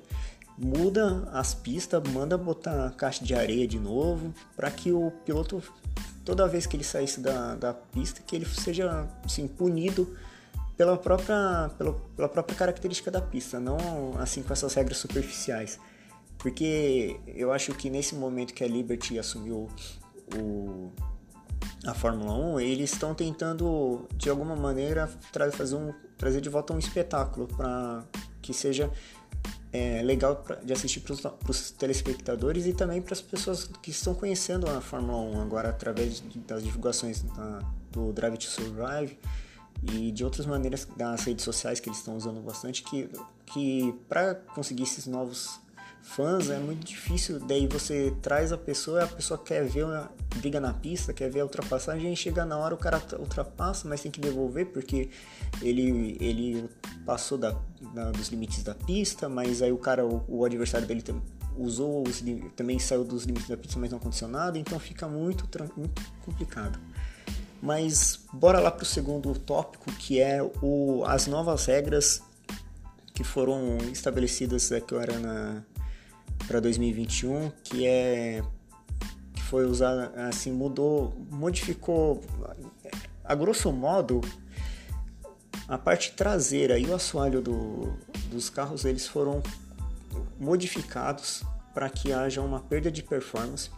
muda 0.58 1.28
as 1.32 1.54
pistas, 1.54 2.02
manda 2.12 2.38
botar 2.38 2.92
caixa 2.92 3.24
de 3.24 3.34
areia 3.34 3.68
de 3.68 3.80
novo, 3.80 4.34
para 4.56 4.72
que 4.72 4.92
o 4.92 5.12
piloto, 5.26 5.62
toda 6.24 6.48
vez 6.48 6.66
que 6.66 6.78
ele 6.78 6.84
saísse 6.84 7.20
da, 7.20 7.56
da 7.56 7.74
pista, 7.74 8.22
que 8.26 8.36
ele 8.36 8.46
seja 8.46 9.08
assim, 9.24 9.48
punido 9.48 10.16
pela 10.78 10.98
própria, 10.98 11.70
pela, 11.78 11.94
pela 12.16 12.30
própria 12.30 12.56
característica 12.56 13.10
da 13.10 13.22
pista, 13.22 13.60
não 13.60 13.78
assim 14.20 14.42
com 14.44 14.54
essas 14.54 14.74
regras 14.74 14.98
superficiais. 14.98 15.80
Porque 16.38 17.20
eu 17.28 17.52
acho 17.52 17.74
que 17.74 17.90
nesse 17.90 18.16
momento 18.16 18.54
que 18.54 18.64
a 18.64 18.68
Liberty 18.68 19.18
assumiu 19.18 19.70
o, 20.38 20.92
a 21.86 21.94
Fórmula 21.94 22.34
1, 22.34 22.60
eles 22.60 22.92
estão 22.92 23.14
tentando 23.14 24.08
de 24.16 24.30
alguma 24.30 24.56
maneira 24.56 25.10
tra 25.32 25.52
fazer 25.52 25.76
um, 25.76 25.94
trazer 26.18 26.42
de 26.42 26.50
volta 26.50 26.74
um 26.74 26.80
espetáculo 26.80 27.48
para 27.48 28.04
que 28.42 28.54
seja 28.54 28.92
é, 29.76 30.02
legal 30.02 30.38
pra, 30.38 30.56
de 30.56 30.72
assistir 30.72 31.02
para 31.02 31.14
os 31.50 31.72
telespectadores 31.72 32.66
e 32.66 32.72
também 32.72 33.02
para 33.02 33.14
as 33.14 33.22
pessoas 33.22 33.70
que 33.82 33.92
estão 33.92 34.16
conhecendo 34.16 34.70
a 34.70 34.80
Fórmula 34.80 35.18
1 35.38 35.42
agora 35.42 35.70
através 35.70 36.22
de, 36.22 36.40
das 36.40 36.64
divulgações 36.64 37.22
da, 37.24 37.62
do 37.92 38.14
Drive 38.14 38.38
to 38.38 38.46
Survive 38.46 39.20
e 39.84 40.12
de 40.14 40.24
outras 40.24 40.46
maneiras 40.46 40.88
das 40.96 41.26
redes 41.26 41.44
sociais 41.44 41.82
que 41.82 41.90
eles 41.90 42.00
estão 42.00 42.16
usando 42.16 42.40
bastante 42.40 42.84
que, 42.84 43.10
que 43.46 43.94
para 44.08 44.36
conseguir 44.36 44.84
esses 44.84 45.06
novos 45.06 45.60
fãs 46.06 46.50
é 46.50 46.58
muito 46.60 46.86
difícil. 46.86 47.40
Daí 47.40 47.68
você 47.68 48.14
traz 48.22 48.52
a 48.52 48.58
pessoa, 48.58 49.04
a 49.04 49.08
pessoa 49.08 49.38
quer 49.38 49.66
ver 49.66 49.86
uma 49.86 50.10
briga 50.38 50.60
na 50.60 50.74
pista, 50.74 51.14
quer 51.14 51.30
ver 51.30 51.42
a 51.42 51.44
ultrapassagem, 51.44 52.14
e 52.14 52.16
chega 52.16 52.46
na 52.46 52.58
hora 52.58 52.76
o 52.76 52.78
cara 52.78 53.02
ultrapassa, 53.20 53.88
mas 53.88 54.02
tem 54.02 54.12
que 54.12 54.20
devolver 54.20 54.68
porque 54.68 55.10
ele, 55.62 56.18
ele 56.20 56.70
passou 57.06 57.38
da, 57.38 57.52
dos 58.16 58.30
limites 58.30 58.64
da 58.64 58.76
pista, 58.76 59.28
mas 59.28 59.62
aí 59.62 59.72
o 59.72 59.78
cara, 59.78 60.06
o, 60.06 60.24
o 60.28 60.46
adversário 60.46 60.88
dele 60.88 61.04
usou 61.58 62.08
os, 62.08 62.24
também 62.56 62.78
saiu 62.80 63.04
dos 63.04 63.24
limites 63.24 63.50
da 63.50 63.58
pista, 63.58 63.80
mas 63.80 63.90
não 63.90 63.98
aconteceu 63.98 64.28
nada, 64.28 64.58
então 64.58 64.80
fica 64.80 65.08
muito, 65.08 65.48
muito 65.76 66.02
complicado. 66.24 66.80
Mas 67.62 68.20
bora 68.32 68.60
lá 68.60 68.70
para 68.70 68.84
o 68.84 68.86
segundo 68.86 69.34
tópico, 69.40 69.92
que 69.94 70.20
é 70.20 70.42
o, 70.62 71.04
as 71.06 71.26
novas 71.26 71.66
regras 71.66 72.22
que 73.14 73.24
foram 73.24 73.78
estabelecidas 73.92 74.72
agora 74.72 75.18
na, 75.20 75.64
para 76.48 76.60
2021, 76.60 77.52
que 77.64 77.86
é 77.86 78.42
que 79.34 79.42
foi 79.44 79.66
usada 79.66 80.12
assim, 80.28 80.52
mudou, 80.52 81.14
modificou 81.30 82.24
a 83.24 83.36
grosso 83.36 83.72
modo 83.72 84.22
a 85.68 85.78
parte 85.78 86.12
traseira 86.12 86.78
e 86.78 86.86
o 86.86 86.94
assoalho 86.94 87.42
do, 87.42 87.94
dos 88.30 88.50
carros 88.50 88.86
eles 88.86 89.08
foram 89.08 89.42
modificados 90.40 91.44
para 91.74 91.90
que 91.90 92.14
haja 92.14 92.42
uma 92.42 92.60
perda 92.60 92.92
de 92.92 93.02
performance 93.02 93.70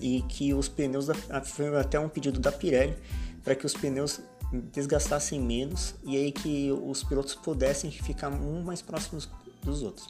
e 0.00 0.22
que 0.22 0.52
os 0.52 0.68
pneus 0.68 1.06
foi 1.44 1.78
até 1.78 1.98
um 1.98 2.08
pedido 2.08 2.40
da 2.40 2.50
Pirelli 2.50 2.96
para 3.44 3.54
que 3.54 3.64
os 3.64 3.74
pneus 3.74 4.20
desgastassem 4.72 5.40
menos 5.40 5.94
e 6.04 6.16
aí 6.16 6.32
que 6.32 6.70
os 6.72 7.02
pilotos 7.02 7.34
pudessem 7.34 7.90
ficar 7.90 8.28
um 8.28 8.62
mais 8.62 8.82
próximos 8.82 9.28
dos 9.62 9.82
outros. 9.82 10.08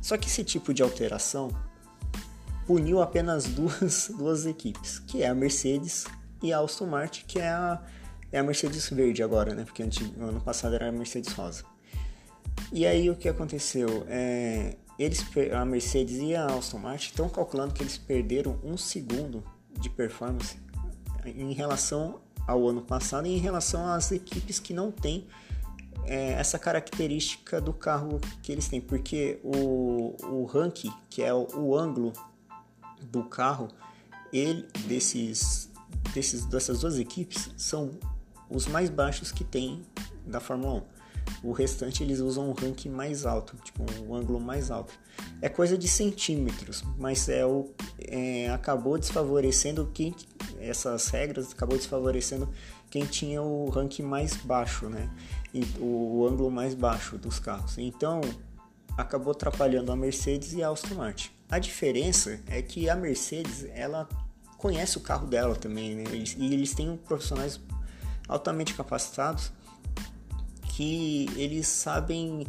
Só 0.00 0.16
que 0.16 0.28
esse 0.28 0.44
tipo 0.44 0.72
de 0.72 0.82
alteração 0.82 1.50
puniu 2.66 3.00
apenas 3.00 3.44
duas, 3.44 4.10
duas 4.16 4.46
equipes, 4.46 4.98
que 4.98 5.22
é 5.22 5.28
a 5.28 5.34
Mercedes 5.34 6.04
e 6.42 6.52
a 6.52 6.60
Aston 6.60 6.86
Martin, 6.86 7.24
que 7.26 7.38
é 7.38 7.48
a, 7.48 7.82
é 8.30 8.38
a 8.38 8.42
Mercedes 8.42 8.88
verde 8.90 9.22
agora, 9.22 9.54
né? 9.54 9.64
Porque 9.64 9.82
no 10.16 10.28
ano 10.28 10.40
passado 10.40 10.74
era 10.74 10.88
a 10.88 10.92
Mercedes 10.92 11.32
rosa. 11.32 11.64
E 12.72 12.86
aí 12.86 13.08
o 13.08 13.16
que 13.16 13.28
aconteceu? 13.28 14.04
É, 14.08 14.76
eles, 14.98 15.24
a 15.54 15.64
Mercedes 15.64 16.18
e 16.18 16.34
a 16.34 16.46
Aston 16.46 16.78
Martin 16.78 17.06
estão 17.06 17.28
calculando 17.28 17.72
que 17.72 17.82
eles 17.82 17.96
perderam 17.96 18.58
um 18.62 18.76
segundo 18.76 19.42
de 19.80 19.88
performance 19.88 20.56
em 21.24 21.52
relação 21.52 22.20
ao 22.46 22.66
ano 22.68 22.82
passado 22.82 23.26
e 23.26 23.30
em 23.30 23.38
relação 23.38 23.86
às 23.92 24.10
equipes 24.10 24.58
que 24.58 24.74
não 24.74 24.90
têm 24.90 25.26
é, 26.04 26.32
essa 26.32 26.58
característica 26.58 27.60
do 27.60 27.72
carro 27.72 28.20
que 28.42 28.50
eles 28.50 28.68
têm, 28.68 28.80
porque 28.80 29.38
o, 29.42 30.16
o 30.24 30.44
ranking, 30.44 30.92
que 31.10 31.22
é 31.22 31.32
o, 31.32 31.46
o 31.54 31.76
ângulo 31.76 32.12
do 33.02 33.24
carro, 33.24 33.68
ele 34.32 34.66
desses, 34.86 35.70
desses 36.12 36.44
dessas 36.44 36.80
duas 36.80 36.98
equipes 36.98 37.50
são 37.56 37.90
os 38.50 38.66
mais 38.66 38.90
baixos 38.90 39.30
que 39.30 39.44
tem 39.44 39.82
da 40.26 40.40
Fórmula 40.40 40.74
1. 40.74 40.98
O 41.42 41.52
restante 41.52 42.02
eles 42.02 42.20
usam 42.20 42.48
um 42.48 42.52
ranking 42.52 42.88
mais 42.88 43.26
alto, 43.26 43.54
tipo 43.62 43.84
um 44.02 44.14
ângulo 44.14 44.40
mais 44.40 44.70
alto. 44.70 44.92
É 45.42 45.48
coisa 45.48 45.76
de 45.76 45.86
centímetros, 45.86 46.82
mas 46.96 47.28
é 47.28 47.44
o 47.44 47.70
é, 47.98 48.48
acabou 48.50 48.98
desfavorecendo 48.98 49.90
quem 49.92 50.14
essas 50.60 51.08
regras 51.08 51.52
acabou 51.52 51.76
desfavorecendo 51.76 52.48
quem 52.90 53.04
tinha 53.04 53.42
o 53.42 53.68
ranking 53.68 54.02
mais 54.02 54.34
baixo, 54.36 54.88
né? 54.88 55.10
E 55.52 55.64
o, 55.80 56.26
ângulo 56.28 56.50
mais 56.50 56.74
baixo 56.74 57.16
dos 57.16 57.38
carros. 57.38 57.78
Então 57.78 58.20
acabou 58.96 59.32
atrapalhando 59.32 59.90
a 59.90 59.96
Mercedes 59.96 60.52
e 60.52 60.62
a 60.62 60.70
Aston 60.70 60.94
Martin. 60.96 61.30
A 61.48 61.58
diferença 61.58 62.40
é 62.46 62.60
que 62.60 62.90
a 62.90 62.96
Mercedes 62.96 63.66
ela 63.74 64.08
conhece 64.58 64.98
o 64.98 65.00
carro 65.00 65.26
dela 65.26 65.54
também, 65.54 65.94
né? 65.94 66.04
e 66.36 66.52
eles 66.52 66.74
têm 66.74 66.96
profissionais 66.96 67.60
altamente 68.28 68.74
capacitados 68.74 69.52
que 70.78 71.28
eles 71.36 71.66
sabem 71.66 72.46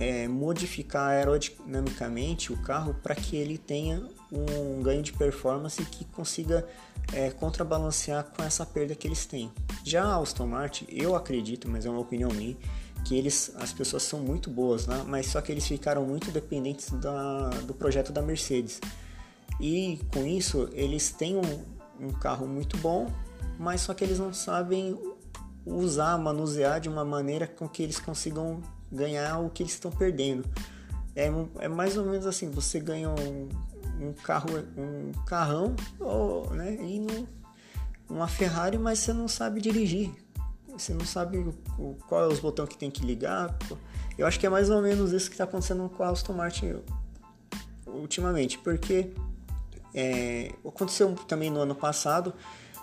é, 0.00 0.26
modificar 0.26 1.10
aerodinamicamente 1.10 2.52
o 2.52 2.56
carro 2.56 2.94
para 2.94 3.14
que 3.14 3.36
ele 3.36 3.58
tenha 3.58 4.02
um 4.30 4.82
ganho 4.82 5.02
de 5.02 5.12
performance 5.12 5.84
que 5.84 6.04
consiga 6.06 6.66
é, 7.12 7.30
contrabalancear 7.30 8.24
com 8.24 8.42
essa 8.42 8.66
perda 8.66 8.94
que 8.94 9.06
eles 9.06 9.26
têm. 9.26 9.50
Já 9.84 10.04
a 10.04 10.16
Aston 10.16 10.46
Martin, 10.46 10.86
eu 10.88 11.14
acredito, 11.14 11.68
mas 11.68 11.86
é 11.86 11.90
uma 11.90 12.00
opinião 12.00 12.30
minha, 12.30 12.56
que 13.04 13.16
eles, 13.16 13.52
as 13.56 13.72
pessoas 13.72 14.02
são 14.02 14.20
muito 14.20 14.50
boas, 14.50 14.86
né? 14.86 15.04
mas 15.06 15.26
só 15.26 15.40
que 15.40 15.52
eles 15.52 15.66
ficaram 15.66 16.04
muito 16.04 16.30
dependentes 16.30 16.90
da, 16.90 17.50
do 17.60 17.72
projeto 17.72 18.12
da 18.12 18.20
Mercedes. 18.20 18.80
E 19.60 20.00
com 20.12 20.26
isso, 20.26 20.68
eles 20.72 21.10
têm 21.10 21.36
um, 21.36 22.06
um 22.08 22.12
carro 22.12 22.46
muito 22.46 22.76
bom, 22.78 23.08
mas 23.58 23.82
só 23.82 23.94
que 23.94 24.02
eles 24.02 24.18
não 24.18 24.32
sabem 24.32 24.98
usar, 25.64 26.18
manusear 26.18 26.80
de 26.80 26.88
uma 26.88 27.04
maneira 27.04 27.46
com 27.46 27.68
que 27.68 27.82
eles 27.82 27.98
consigam 27.98 28.60
ganhar 28.90 29.38
o 29.38 29.50
que 29.50 29.62
eles 29.62 29.72
estão 29.72 29.90
perdendo. 29.90 30.44
É, 31.14 31.30
é 31.60 31.68
mais 31.68 31.96
ou 31.96 32.04
menos 32.04 32.26
assim, 32.26 32.50
você 32.50 32.78
ganha 32.78 33.08
um, 33.08 33.48
um 34.00 34.12
carro, 34.12 34.50
um 34.76 35.12
carrão, 35.24 35.74
ou, 36.00 36.50
né, 36.54 36.74
e 36.80 37.06
uma 38.08 38.28
Ferrari, 38.28 38.78
mas 38.78 39.00
você 39.00 39.12
não 39.12 39.28
sabe 39.28 39.60
dirigir. 39.60 40.10
Você 40.68 40.92
não 40.92 41.06
sabe 41.06 41.38
o, 41.78 41.96
qual 42.06 42.24
é 42.24 42.32
os 42.32 42.38
botões 42.38 42.68
que 42.68 42.76
tem 42.76 42.90
que 42.90 43.04
ligar. 43.04 43.56
Eu 44.18 44.26
acho 44.26 44.38
que 44.38 44.46
é 44.46 44.50
mais 44.50 44.70
ou 44.70 44.82
menos 44.82 45.12
isso 45.12 45.28
que 45.28 45.34
está 45.34 45.44
acontecendo 45.44 45.88
com 45.88 46.02
a 46.02 46.10
Aston 46.10 46.34
Martin 46.34 46.76
ultimamente, 47.86 48.58
porque 48.58 49.12
é, 49.94 50.52
aconteceu 50.66 51.14
também 51.26 51.50
no 51.50 51.60
ano 51.60 51.74
passado 51.74 52.34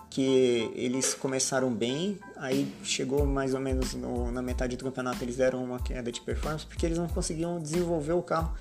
que 0.09 0.71
eles 0.75 1.15
começaram 1.15 1.73
bem, 1.73 2.19
aí 2.37 2.71
chegou 2.83 3.25
mais 3.25 3.55
ou 3.55 3.59
menos 3.59 3.95
no, 3.95 4.31
na 4.31 4.43
metade 4.43 4.77
do 4.77 4.83
campeonato 4.83 5.23
eles 5.23 5.37
deram 5.37 5.63
uma 5.63 5.79
queda 5.79 6.11
de 6.11 6.21
performance 6.21 6.67
porque 6.67 6.85
eles 6.85 6.99
não 6.99 7.07
conseguiam 7.07 7.59
desenvolver 7.59 8.13
o 8.13 8.21
carro 8.21 8.53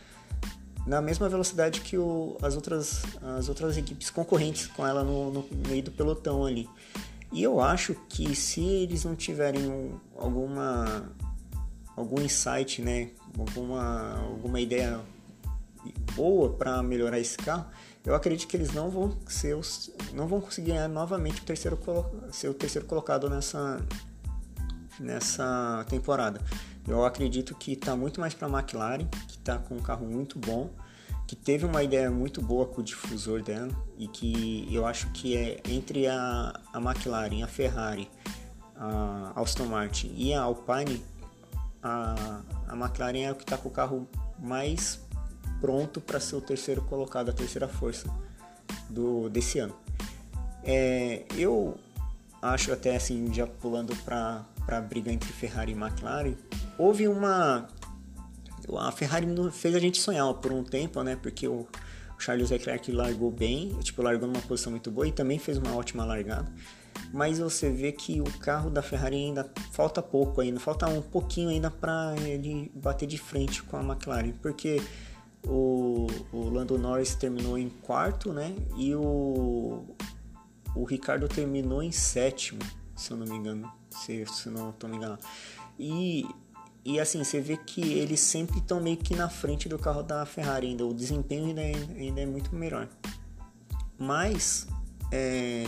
na 0.87 1.01
mesma 1.01 1.29
velocidade 1.29 1.81
que 1.81 1.97
o, 1.97 2.37
as, 2.43 2.55
outras, 2.55 3.03
as 3.39 3.49
outras 3.49 3.77
equipes 3.77 4.11
concorrentes 4.11 4.67
com 4.67 4.87
ela 4.87 5.05
no, 5.05 5.31
no, 5.31 5.49
meio 5.69 5.83
do 5.83 5.91
pelotão 5.91 6.45
ali. 6.45 6.69
E 7.33 7.43
eu 7.43 7.61
acho 7.61 7.95
que 8.09 8.35
se 8.35 8.63
eles 8.63 9.05
não 9.05 9.15
tiverem 9.15 9.67
um, 9.67 9.99
alguma 10.17 11.11
algum 11.97 12.21
insight, 12.21 12.81
né, 12.81 13.11
alguma, 13.39 14.19
alguma 14.19 14.61
ideia 14.61 15.01
boa 16.15 16.51
para 16.51 16.83
melhorar 16.83 17.19
esse 17.19 17.37
carro, 17.37 17.67
eu 18.05 18.15
acredito 18.15 18.49
que 18.49 18.57
eles 18.57 18.73
não 18.73 18.91
vão 18.91 19.17
ser 19.27 19.55
os, 19.55 19.91
não 20.13 20.27
vão 20.27 20.41
conseguir 20.41 20.73
ganhar 20.73 20.89
novamente 20.89 21.41
o 21.41 21.45
terceiro 21.45 21.79
ser 22.33 22.49
o 22.49 22.55
terceiro 22.55 22.87
colocado 22.87 23.31
nessa 23.31 23.81
nessa 24.99 25.85
temporada. 25.89 26.41
Eu 26.87 27.05
acredito 27.05 27.55
que 27.55 27.73
está 27.73 27.95
muito 27.95 28.21
mais 28.21 28.35
para 28.35 28.49
a 28.49 28.51
McLaren, 28.51 29.07
que 29.29 29.37
está 29.37 29.59
com 29.59 29.77
um 29.77 29.81
carro 29.81 30.07
muito 30.07 30.39
bom, 30.39 30.71
que 31.27 31.37
teve 31.37 31.65
uma 31.65 31.83
ideia 31.83 32.11
muito 32.11 32.43
boa 32.43 32.67
com 32.67 32.81
o 32.81 32.85
difusor 32.85 33.43
dela 33.43 33.71
e 33.97 34.09
que 34.09 34.69
eu 34.71 34.87
acho 34.87 35.11
que 35.13 35.37
é 35.37 35.61
entre 35.69 36.07
a, 36.07 36.53
a 36.73 36.79
McLaren, 36.79 37.43
a 37.43 37.47
Ferrari, 37.47 38.11
a 38.77 39.33
Aston 39.37 39.67
Martin 39.67 40.13
e 40.17 40.35
a 40.35 40.43
Alpine, 40.43 41.03
a, 41.83 42.43
a 42.69 42.77
McLaren 42.77 43.23
é 43.23 43.33
o 43.33 43.35
que 43.35 43.45
está 43.45 43.57
com 43.57 43.69
o 43.69 43.73
carro 43.73 44.09
mais 44.39 45.01
pronto 45.61 46.01
para 46.01 46.19
ser 46.19 46.37
o 46.37 46.41
terceiro 46.41 46.83
colocado, 46.83 47.31
a 47.31 47.33
terceira 47.33 47.69
força 47.69 48.13
do 48.91 49.29
desse 49.31 49.59
ano. 49.61 49.75
É, 50.65 51.25
eu 51.37 51.79
acho 52.43 52.73
até 52.73 52.97
assim, 52.97 53.33
já 53.33 53.47
pulando 53.47 53.95
para 54.05 54.45
a 54.67 54.81
briga 54.81 55.13
entre 55.13 55.33
Ferrari 55.33 55.73
e 55.73 55.77
McLaren, 55.77 56.35
houve 56.77 57.07
uma. 57.07 57.69
A 58.79 58.93
Ferrari 58.93 59.27
fez 59.53 59.75
a 59.75 59.79
gente 59.79 60.01
sonhar 60.01 60.33
por 60.35 60.53
um 60.53 60.65
tempo, 60.65 61.03
né? 61.03 61.17
Porque 61.17 61.47
o 61.47 61.67
Charles 62.19 62.51
Leclerc 62.51 62.91
largou 62.91 63.31
bem, 63.31 63.71
tipo, 63.81 64.03
largou 64.03 64.29
numa 64.29 64.43
posição 64.43 64.71
muito 64.71 64.91
boa 64.91 65.07
e 65.07 65.13
também 65.13 65.39
fez 65.39 65.59
uma 65.59 65.75
ótima 65.75 66.05
largada. 66.05 66.53
Mas 67.13 67.39
você 67.39 67.71
vê 67.71 67.93
que 67.93 68.21
o 68.21 68.39
carro 68.39 68.71
da 68.71 68.83
Ferrari 68.83 69.17
ainda 69.17 69.51
falta 69.73 70.01
pouco 70.01 70.41
ainda, 70.41 70.61
falta 70.61 70.87
um 70.89 71.03
pouquinho 71.03 71.49
ainda 71.49 71.71
para 71.71 72.15
ele 72.21 72.71
bater 72.75 73.07
de 73.07 73.19
frente 73.19 73.63
com 73.63 73.77
a 73.77 73.83
McLaren, 73.83 74.33
porque 74.41 74.81
o, 75.45 76.07
o 76.33 76.49
Lando 76.49 76.79
Norris 76.79 77.15
terminou 77.15 77.59
em 77.59 77.69
quarto, 77.69 78.33
né? 78.33 78.55
E 78.77 78.95
o, 78.95 79.85
o 80.75 80.85
Ricardo 80.85 81.29
terminou 81.29 81.83
em 81.83 81.93
sétimo, 81.93 82.61
se 82.97 83.11
eu 83.11 83.17
não 83.17 83.27
me 83.27 83.37
engano, 83.37 83.71
se, 83.91 84.25
se 84.27 84.49
não 84.49 84.71
estou 84.71 84.89
me 84.89 84.97
enganando. 84.97 85.21
E, 85.79 86.27
e 86.85 86.99
assim, 86.99 87.23
você 87.23 87.41
vê 87.41 87.57
que 87.57 87.81
eles 87.81 88.21
sempre 88.21 88.59
estão 88.59 88.81
meio 88.81 88.97
que 88.97 89.15
na 89.15 89.29
frente 89.29 89.69
do 89.69 89.79
carro 89.79 90.03
da 90.03 90.25
Ferrari 90.25 90.69
ainda, 90.69 90.87
o 90.87 90.95
desempenho 90.95 91.47
ainda 91.47 91.63
é, 91.63 91.75
ainda 91.99 92.21
é 92.21 92.27
muito 92.27 92.55
melhor. 92.55 92.89
Mas, 93.99 94.67
é, 95.11 95.65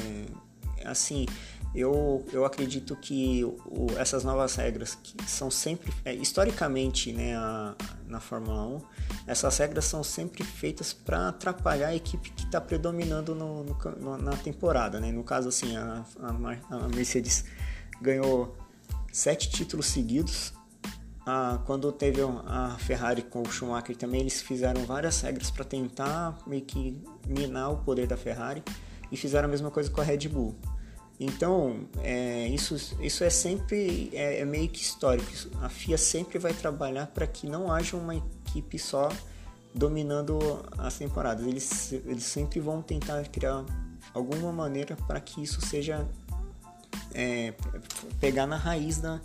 assim, 0.84 1.26
eu, 1.74 2.24
eu 2.32 2.44
acredito 2.44 2.94
que 2.94 3.44
o, 3.44 3.88
essas 3.98 4.22
novas 4.22 4.54
regras, 4.54 4.94
que 4.94 5.16
são 5.28 5.50
sempre, 5.50 5.92
é, 6.04 6.14
historicamente, 6.14 7.12
né, 7.12 7.36
a, 7.36 7.74
na 8.06 8.20
Fórmula 8.20 8.62
1, 8.62 8.80
essas 9.26 9.58
regras 9.58 9.84
são 9.84 10.04
sempre 10.04 10.44
feitas 10.44 10.92
para 10.92 11.28
atrapalhar 11.28 11.88
a 11.88 11.96
equipe 11.96 12.30
que 12.30 12.44
está 12.44 12.60
predominando 12.60 13.34
no, 13.34 13.64
no, 13.64 14.18
na 14.18 14.36
temporada. 14.36 15.00
Né? 15.00 15.10
No 15.10 15.24
caso, 15.24 15.48
assim, 15.48 15.76
a, 15.76 16.04
a, 16.20 16.76
a 16.76 16.88
Mercedes 16.88 17.44
ganhou 18.00 18.56
sete 19.12 19.50
títulos 19.50 19.86
seguidos. 19.86 20.52
Quando 21.64 21.90
teve 21.90 22.20
a 22.46 22.76
Ferrari 22.78 23.22
com 23.22 23.40
o 23.40 23.50
Schumacher 23.50 23.96
também, 23.96 24.20
eles 24.20 24.42
fizeram 24.42 24.84
várias 24.84 25.22
regras 25.22 25.50
para 25.50 25.64
tentar 25.64 26.38
meio 26.46 26.62
que 26.62 27.02
minar 27.26 27.72
o 27.72 27.78
poder 27.78 28.06
da 28.06 28.16
Ferrari 28.16 28.62
e 29.10 29.16
fizeram 29.16 29.48
a 29.48 29.50
mesma 29.50 29.70
coisa 29.70 29.90
com 29.90 30.02
a 30.02 30.04
Red 30.04 30.28
Bull. 30.28 30.54
Então, 31.18 31.86
é, 32.02 32.48
isso, 32.48 32.74
isso 33.00 33.22
é 33.22 33.30
sempre 33.30 34.10
é, 34.12 34.40
é, 34.40 34.44
meio 34.44 34.68
que 34.68 34.80
histórico. 34.82 35.30
A 35.62 35.68
FIA 35.68 35.96
sempre 35.96 36.38
vai 36.38 36.52
trabalhar 36.52 37.06
para 37.06 37.26
que 37.26 37.46
não 37.46 37.72
haja 37.72 37.96
uma 37.96 38.16
equipe 38.16 38.78
só 38.78 39.08
dominando 39.72 40.38
as 40.76 40.98
temporadas. 40.98 41.46
Eles, 41.46 41.92
eles 41.92 42.24
sempre 42.24 42.58
vão 42.58 42.82
tentar 42.82 43.22
criar 43.28 43.64
alguma 44.12 44.52
maneira 44.52 44.96
para 45.06 45.20
que 45.20 45.42
isso 45.42 45.60
seja 45.60 46.06
é, 47.12 47.54
pegar 48.20 48.46
na 48.46 48.56
raiz 48.56 48.98
da, 48.98 49.20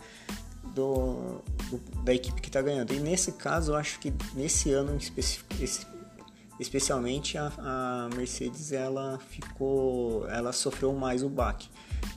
do, 0.76 1.42
do, 1.70 2.04
da 2.04 2.14
equipe 2.14 2.40
que 2.40 2.50
está 2.50 2.62
ganhando. 2.62 2.94
E 2.94 3.00
nesse 3.00 3.32
caso, 3.32 3.72
eu 3.72 3.76
acho 3.76 4.00
que 4.00 4.14
nesse 4.36 4.72
ano 4.72 4.96
específico, 4.96 5.56
esse, 5.60 5.88
especialmente 6.60 7.38
a, 7.38 7.52
a, 7.58 8.10
Mercedes 8.16 8.72
ela 8.72 9.20
ficou 9.30 10.28
ela 10.30 10.52
sofreu 10.52 10.94
mais 10.94 11.24
o 11.24 11.30
baque. 11.30 11.70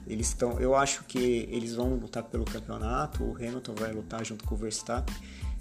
Eles 0.06 0.28
estão 0.28 0.58
eu 0.60 0.74
acho 0.74 1.04
que 1.04 1.48
eles 1.50 1.74
vão 1.74 1.94
lutar 1.94 2.24
pelo 2.24 2.44
campeonato 2.44 3.22
o 3.22 3.36
Hamilton 3.36 3.74
vai 3.74 3.92
lutar 3.92 4.24
junto 4.24 4.44
com 4.44 4.54
o 4.54 4.58
Verstappen. 4.58 5.14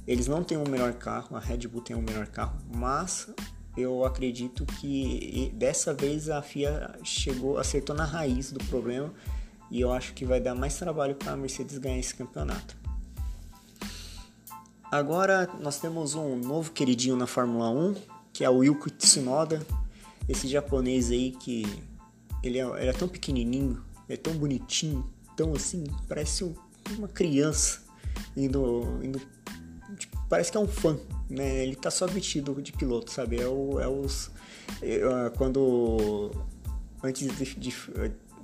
Eles 0.08 0.28
não 0.28 0.44
têm 0.44 0.58
o 0.58 0.68
melhor 0.68 0.94
carro 0.94 1.36
a 1.36 1.40
Red 1.40 1.68
Bull 1.68 1.82
tem 1.82 1.96
o 1.96 2.02
melhor 2.02 2.28
carro 2.28 2.58
mas 2.76 3.30
eu 3.78 4.04
acredito 4.04 4.66
que 4.66 5.52
dessa 5.56 5.94
vez 5.94 6.30
a 6.30 6.42
FIA 6.42 7.00
chegou 7.04 7.58
acertou 7.58 7.96
na 7.96 8.06
raiz 8.06 8.52
do 8.52 8.64
problema 8.66 9.14
e 9.70 9.80
eu 9.80 9.94
acho 9.94 10.14
que 10.14 10.26
vai 10.26 10.42
dar 10.42 10.54
mais 10.54 10.78
trabalho 10.78 11.16
para 11.16 11.32
a 11.32 11.38
Mercedes 11.38 11.78
ganhar 11.78 11.98
esse 11.98 12.14
campeonato. 12.14 12.76
Agora 14.92 15.50
nós 15.62 15.80
temos 15.80 16.16
um 16.16 16.36
novo 16.36 16.72
queridinho 16.72 17.16
na 17.16 17.26
Fórmula 17.26 17.70
1, 17.70 17.96
que 18.34 18.44
é 18.44 18.50
o 18.50 18.64
Yuko 18.64 18.90
Tsunoda, 18.90 19.66
esse 20.28 20.48
japonês 20.48 21.12
aí 21.12 21.32
que 21.32 21.66
ele 22.44 22.60
é, 22.60 22.66
ele 22.66 22.90
é 22.90 22.94
tão 22.94 23.08
pequenininho, 23.08 23.84
é 24.08 24.16
tão 24.18 24.34
bonitinho, 24.34 25.10
tão 25.36 25.54
assim, 25.54 25.84
parece 26.08 26.44
um, 26.44 26.54
uma 26.98 27.08
criança 27.08 27.82
indo, 28.36 29.00
indo 29.04 29.22
tipo, 29.98 30.18
parece 30.30 30.52
que 30.52 30.58
é 30.58 30.60
um 30.60 30.68
fã, 30.68 31.00
né? 31.30 31.64
Ele 31.64 31.76
tá 31.76 31.92
só 31.92 32.08
vestido 32.08 32.62
de 32.62 32.72
piloto, 32.72 33.12
sabe? 33.12 33.40
É, 33.40 33.48
o, 33.48 33.80
é 33.80 33.88
os 33.88 34.32
é, 34.82 35.30
quando 35.38 36.32
antes 37.04 37.28
de, 37.36 37.56
de, 37.56 37.74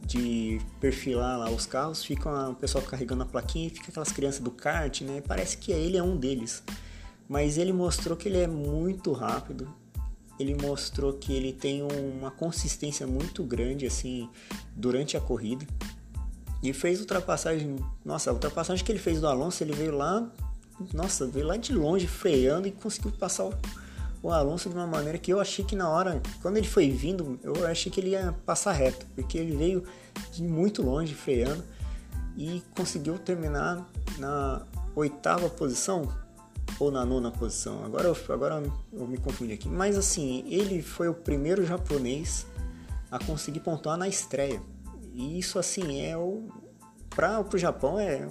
de, 0.05 0.61
perfilar 0.79 1.39
lá 1.39 1.49
os 1.49 1.65
carros, 1.65 2.03
fica 2.03 2.49
o 2.49 2.55
pessoal 2.55 2.83
carregando 2.83 3.23
a 3.23 3.25
plaquinha 3.25 3.67
e 3.67 3.69
fica 3.69 3.89
aquelas 3.89 4.11
crianças 4.11 4.41
do 4.41 4.51
kart, 4.51 5.01
né? 5.01 5.21
Parece 5.25 5.57
que 5.57 5.71
ele 5.71 5.97
é 5.97 6.03
um 6.03 6.17
deles 6.17 6.63
mas 7.27 7.57
ele 7.57 7.73
mostrou 7.73 8.15
que 8.15 8.29
ele 8.29 8.39
é 8.39 8.47
muito 8.47 9.11
rápido. 9.11 9.67
Ele 10.39 10.55
mostrou 10.55 11.13
que 11.13 11.33
ele 11.33 11.51
tem 11.51 11.81
uma 11.81 12.29
consistência 12.29 13.07
muito 13.07 13.43
grande 13.43 13.85
assim 13.85 14.29
durante 14.75 15.17
a 15.17 15.21
corrida. 15.21 15.65
E 16.61 16.73
fez 16.73 16.99
ultrapassagem, 16.99 17.75
nossa, 18.03 18.29
a 18.29 18.33
ultrapassagem 18.33 18.83
que 18.83 18.91
ele 18.91 18.99
fez 18.99 19.19
do 19.19 19.27
Alonso, 19.27 19.63
ele 19.63 19.73
veio 19.73 19.95
lá, 19.95 20.27
nossa, 20.93 21.27
veio 21.27 21.47
lá 21.47 21.57
de 21.57 21.73
longe 21.73 22.07
freando 22.07 22.67
e 22.67 22.71
conseguiu 22.71 23.11
passar 23.11 23.45
o, 23.45 23.53
o 24.23 24.31
Alonso 24.31 24.69
de 24.69 24.75
uma 24.75 24.87
maneira 24.87 25.17
que 25.17 25.31
eu 25.31 25.39
achei 25.39 25.63
que 25.63 25.75
na 25.75 25.89
hora, 25.89 26.21
quando 26.41 26.57
ele 26.57 26.67
foi 26.67 26.89
vindo, 26.89 27.39
eu 27.43 27.65
achei 27.67 27.91
que 27.91 27.99
ele 27.99 28.11
ia 28.11 28.33
passar 28.45 28.71
reto, 28.71 29.05
porque 29.15 29.37
ele 29.37 29.55
veio 29.55 29.83
de 30.31 30.43
muito 30.43 30.81
longe 30.81 31.13
freando 31.13 31.63
e 32.35 32.63
conseguiu 32.75 33.17
terminar 33.19 33.87
na 34.17 34.65
oitava 34.95 35.49
posição 35.49 36.11
ou 36.79 36.91
na 36.91 37.05
nona 37.05 37.31
posição. 37.31 37.83
Agora 37.83 38.07
eu, 38.07 38.17
agora 38.33 38.63
eu 38.93 39.07
me 39.07 39.17
confundi 39.17 39.53
aqui. 39.53 39.67
Mas 39.67 39.97
assim, 39.97 40.43
ele 40.47 40.81
foi 40.81 41.07
o 41.07 41.13
primeiro 41.13 41.65
japonês 41.65 42.45
a 43.11 43.19
conseguir 43.19 43.61
pontuar 43.61 43.97
na 43.97 44.07
estreia. 44.07 44.61
E 45.13 45.39
isso 45.39 45.57
assim 45.57 46.01
é 46.05 46.17
o 46.17 46.47
para 47.09 47.41
o 47.41 47.57
Japão 47.57 47.99
é, 47.99 48.27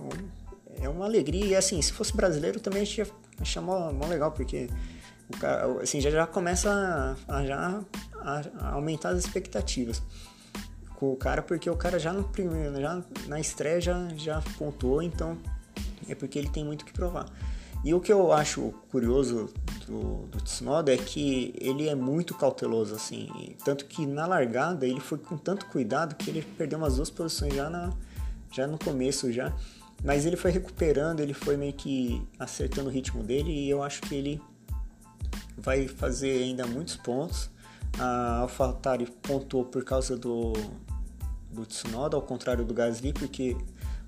é 0.81 0.89
uma 0.89 1.05
alegria. 1.05 1.45
E 1.45 1.57
assim, 1.57 1.81
se 1.83 1.93
fosse 1.93 2.17
brasileiro 2.17 2.61
também 2.61 2.83
a 2.83 2.85
gente 2.85 2.99
ia 2.99 3.07
achar 3.41 3.61
mó, 3.61 3.91
legal, 4.07 4.31
porque 4.31 4.69
o 5.29 5.37
cara, 5.39 5.83
assim, 5.83 6.01
já, 6.01 6.11
já 6.11 6.27
começa 6.27 7.17
a, 7.27 7.37
a 7.37 7.45
já 7.45 7.81
a, 8.21 8.43
a 8.61 8.73
aumentar 8.75 9.11
as 9.11 9.19
expectativas 9.19 10.01
com 10.95 11.13
o 11.13 11.17
cara, 11.17 11.43
porque 11.43 11.69
o 11.69 11.77
cara 11.77 11.99
já 11.99 12.13
no 12.13 12.25
primeiro, 12.25 12.81
já 12.81 13.03
na 13.27 13.39
estreia 13.39 13.81
já, 13.81 14.09
já 14.17 14.43
pontuou, 14.57 15.03
então 15.03 15.37
é 16.09 16.15
porque 16.15 16.39
ele 16.39 16.49
tem 16.49 16.65
muito 16.65 16.85
que 16.85 16.93
provar. 16.93 17.27
E 17.87 17.95
o 17.95 18.01
que 18.01 18.13
eu 18.13 18.33
acho 18.33 18.75
curioso 18.91 19.49
do, 19.87 20.27
do 20.27 20.41
Tsunoda 20.41 20.93
é 20.93 20.97
que 20.97 21.55
ele 21.57 21.89
é 21.89 21.95
muito 21.95 22.35
cauteloso, 22.35 22.97
assim. 22.97 23.55
Tanto 23.65 23.85
que 23.85 24.05
na 24.05 24.27
largada 24.27 24.85
ele 24.85 24.99
foi 24.99 25.19
com 25.19 25.37
tanto 25.37 25.67
cuidado 25.67 26.17
que 26.17 26.29
ele 26.29 26.43
perdeu 26.43 26.81
umas 26.81 26.97
duas 26.97 27.11
posições 27.11 27.55
já, 27.55 27.71
na, 27.71 27.93
já 28.51 28.67
no 28.67 28.77
começo 28.77 29.31
já. 29.33 29.55
Mas 30.05 30.27
ele 30.27 30.35
foi 30.35 30.51
recuperando, 30.51 31.21
ele 31.21 31.33
foi 31.33 31.57
meio 31.57 31.75
que 31.75 32.27
acertando 32.41 32.89
o 32.89 32.93
ritmo 32.93 33.23
dele 33.23 33.53
e 33.53 33.71
eu 33.71 33.81
acho 33.85 34.03
que 34.03 34.17
ele 34.17 34.43
vai 35.57 35.87
fazer 35.87 36.43
ainda 36.43 36.67
muitos 36.67 36.97
pontos. 36.97 37.49
A 38.01 38.39
AlphaTauri 38.39 39.07
pontuou 39.23 39.65
por 39.65 39.85
causa 39.85 40.17
do, 40.17 40.55
do 41.53 41.65
Tsunoda, 41.65 42.17
ao 42.17 42.23
contrário 42.23 42.65
do 42.65 42.75
Gasly, 42.75 43.13
porque 43.13 43.57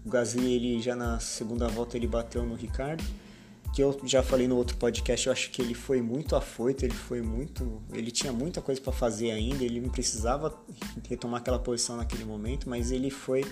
o 0.04 0.10
Gasly 0.10 0.52
ele 0.52 0.82
já 0.82 0.96
na 0.96 1.20
segunda 1.20 1.68
volta 1.68 1.96
ele 1.96 2.08
bateu 2.08 2.42
no 2.42 2.56
Ricardo 2.56 3.04
que 3.74 3.82
eu 3.82 3.98
já 4.04 4.22
falei 4.22 4.48
no 4.48 4.56
outro 4.56 4.76
podcast, 4.76 5.26
eu 5.26 5.32
acho 5.32 5.50
que 5.50 5.60
ele 5.60 5.74
foi 5.74 6.00
muito 6.00 6.34
afoito, 6.34 6.84
ele 6.84 6.94
foi 6.94 7.20
muito, 7.22 7.82
ele 7.92 8.10
tinha 8.10 8.32
muita 8.32 8.60
coisa 8.60 8.80
para 8.80 8.92
fazer 8.92 9.30
ainda, 9.30 9.64
ele 9.64 9.80
não 9.80 9.90
precisava 9.90 10.56
retomar 11.08 11.40
aquela 11.40 11.58
posição 11.58 11.96
naquele 11.96 12.24
momento, 12.24 12.68
mas 12.68 12.90
ele 12.90 13.10
foi 13.10 13.44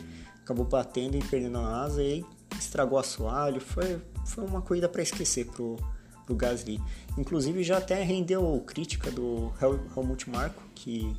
acabou 0.42 0.64
batendo 0.64 1.16
e 1.16 1.24
perdendo 1.24 1.58
a 1.58 1.82
asa 1.82 2.02
e 2.02 2.24
estragou 2.58 2.98
assoalho, 2.98 3.60
foi 3.60 4.00
foi 4.24 4.44
uma 4.44 4.62
corrida 4.62 4.88
para 4.88 5.02
esquecer 5.02 5.46
pro 5.46 5.76
pro 6.24 6.34
Gasly. 6.34 6.82
Inclusive 7.16 7.62
já 7.62 7.78
até 7.78 8.02
rendeu 8.02 8.62
crítica 8.66 9.10
do 9.10 9.52
Helmut 9.96 10.28
Marko, 10.28 10.60
que 10.74 11.16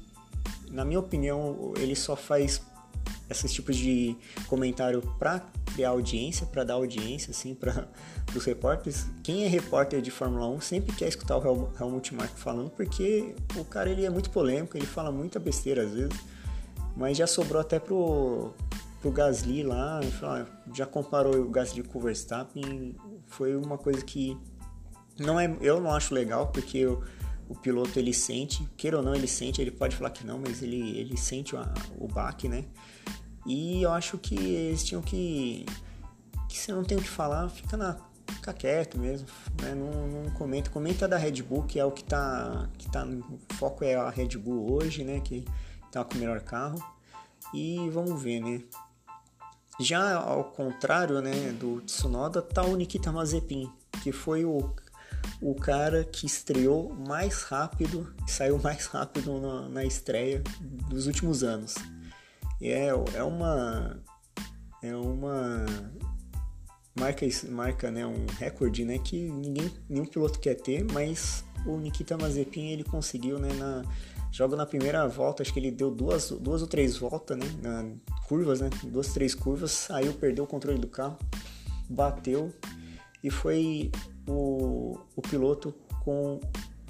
na 0.69 0.83
minha 0.83 0.99
opinião 0.99 1.73
ele 1.77 1.95
só 1.95 2.15
faz 2.15 2.61
esses 3.29 3.51
tipos 3.51 3.75
de 3.75 4.15
comentário 4.47 5.01
para 5.19 5.41
criar 5.73 5.89
audiência, 5.89 6.45
para 6.45 6.63
dar 6.63 6.75
audiência 6.75 7.31
assim 7.31 7.53
para 7.53 7.87
os 8.35 8.43
repórteres. 8.45 9.05
Quem 9.23 9.43
é 9.43 9.47
repórter 9.47 10.01
de 10.01 10.11
Fórmula 10.11 10.47
1 10.49 10.61
sempre 10.61 10.95
quer 10.95 11.07
escutar 11.07 11.37
o 11.37 11.71
Helmut 11.79 12.15
Marko 12.15 12.37
falando, 12.37 12.69
porque 12.71 13.35
o 13.55 13.65
cara 13.65 13.89
ele 13.89 14.05
é 14.05 14.09
muito 14.09 14.29
polêmico, 14.29 14.77
ele 14.77 14.85
fala 14.85 15.11
muita 15.11 15.39
besteira 15.39 15.83
às 15.83 15.91
vezes, 15.91 16.17
mas 16.95 17.17
já 17.17 17.27
sobrou 17.27 17.61
até 17.61 17.79
pro 17.79 18.53
pro 19.01 19.11
Gasly 19.11 19.61
lá, 19.61 19.99
já 20.73 20.85
comparou 20.85 21.35
o 21.35 21.49
Gasly 21.49 21.83
com 21.83 21.99
o 21.99 22.01
Verstappen, 22.01 22.95
foi 23.27 23.55
uma 23.55 23.77
coisa 23.77 24.03
que 24.03 24.35
não 25.19 25.39
é, 25.39 25.55
eu 25.61 25.79
não 25.79 25.93
acho 25.93 26.13
legal 26.13 26.47
porque 26.47 26.79
eu, 26.79 27.03
o 27.49 27.55
piloto 27.55 27.97
ele 27.97 28.13
sente, 28.13 28.67
queira 28.77 28.97
ou 28.97 29.03
não 29.03 29.15
ele 29.15 29.27
sente, 29.27 29.61
ele 29.61 29.71
pode 29.71 29.95
falar 29.95 30.09
que 30.09 30.25
não, 30.25 30.39
mas 30.39 30.61
ele, 30.61 30.97
ele 30.97 31.17
sente 31.17 31.55
o, 31.55 31.59
o 31.99 32.07
baque, 32.07 32.47
né? 32.49 32.65
E 33.45 33.81
eu 33.81 33.91
acho 33.93 34.17
que 34.17 34.35
eles 34.35 34.83
tinham 34.83 35.01
que. 35.01 35.65
que 36.49 36.57
você 36.57 36.73
não 36.73 36.83
tem 36.83 36.97
o 36.97 37.01
que 37.01 37.07
falar, 37.07 37.47
fica 37.49 37.77
na. 37.77 37.97
fica 38.27 38.53
quieto 38.53 38.99
mesmo, 38.99 39.27
né? 39.61 39.73
Não, 39.73 40.07
não 40.07 40.31
comenta. 40.31 40.69
Comenta 40.69 41.07
da 41.07 41.17
Red 41.17 41.41
Bull, 41.43 41.63
que 41.63 41.79
é 41.79 41.85
o 41.85 41.91
que 41.91 42.03
tá. 42.03 42.69
que 42.77 42.91
tá. 42.91 43.05
O 43.05 43.55
foco 43.55 43.85
é 43.85 43.95
a 43.95 44.09
Red 44.09 44.37
Bull 44.37 44.73
hoje, 44.73 45.05
né? 45.05 45.21
Que 45.21 45.45
tá 45.91 46.03
com 46.03 46.15
o 46.15 46.17
melhor 46.17 46.41
carro. 46.41 46.83
E 47.53 47.89
vamos 47.89 48.21
ver, 48.21 48.41
né? 48.41 48.61
Já 49.79 50.17
ao 50.17 50.43
contrário, 50.43 51.21
né, 51.21 51.51
do 51.51 51.81
Tsunoda, 51.81 52.41
tá 52.41 52.63
o 52.63 52.75
Nikita 52.75 53.11
Mazepin, 53.11 53.71
que 54.01 54.11
foi 54.11 54.43
o 54.43 54.73
o 55.41 55.53
cara 55.53 56.03
que 56.03 56.25
estreou 56.25 56.93
mais 56.95 57.43
rápido, 57.43 58.13
saiu 58.27 58.57
mais 58.59 58.85
rápido 58.87 59.39
na, 59.39 59.69
na 59.69 59.85
estreia 59.85 60.43
dos 60.89 61.07
últimos 61.07 61.43
anos. 61.43 61.75
É, 62.61 62.87
é 62.87 63.23
uma 63.23 64.01
é 64.81 64.95
uma 64.95 65.65
marca 66.99 67.25
marca 67.49 67.91
né 67.91 68.05
um 68.05 68.25
recorde 68.39 68.83
né 68.83 68.97
que 68.97 69.29
ninguém 69.29 69.71
nenhum 69.87 70.05
piloto 70.05 70.39
quer 70.39 70.55
ter 70.55 70.83
mas 70.91 71.43
o 71.65 71.77
Nikita 71.77 72.17
Mazepin 72.17 72.69
ele 72.69 72.83
conseguiu 72.83 73.37
né 73.37 73.53
na 73.53 73.83
joga 74.31 74.55
na 74.55 74.65
primeira 74.65 75.07
volta 75.07 75.43
acho 75.43 75.53
que 75.53 75.59
ele 75.59 75.71
deu 75.71 75.91
duas 75.91 76.31
duas 76.31 76.61
ou 76.61 76.67
três 76.67 76.97
voltas 76.97 77.37
né 77.37 77.45
na 77.61 77.85
curvas 78.27 78.61
né 78.61 78.69
duas 78.83 79.13
três 79.13 79.35
curvas 79.35 79.71
saiu 79.71 80.13
perdeu 80.13 80.43
o 80.43 80.47
controle 80.47 80.79
do 80.79 80.87
carro 80.87 81.17
bateu 81.89 82.51
e 83.23 83.29
foi 83.29 83.91
o, 84.27 84.99
o 85.15 85.21
piloto 85.21 85.73
com, 86.03 86.39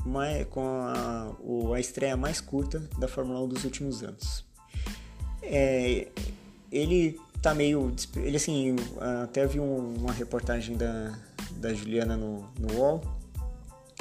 mais, 0.05 0.45
com 0.47 0.61
a, 0.61 1.31
o, 1.39 1.73
a 1.73 1.79
estreia 1.79 2.17
mais 2.17 2.41
curta 2.41 2.79
da 2.97 3.07
Fórmula 3.07 3.41
1 3.41 3.47
dos 3.47 3.63
últimos 3.63 4.03
anos. 4.03 4.45
É, 5.41 6.07
ele 6.71 7.19
tá 7.41 7.53
meio. 7.53 7.93
Ele 8.15 8.37
assim, 8.37 8.75
até 9.23 9.45
vi 9.45 9.59
uma 9.59 10.11
reportagem 10.11 10.75
da, 10.75 11.17
da 11.51 11.73
Juliana 11.73 12.17
no, 12.17 12.49
no 12.59 12.73
UOL, 12.73 13.01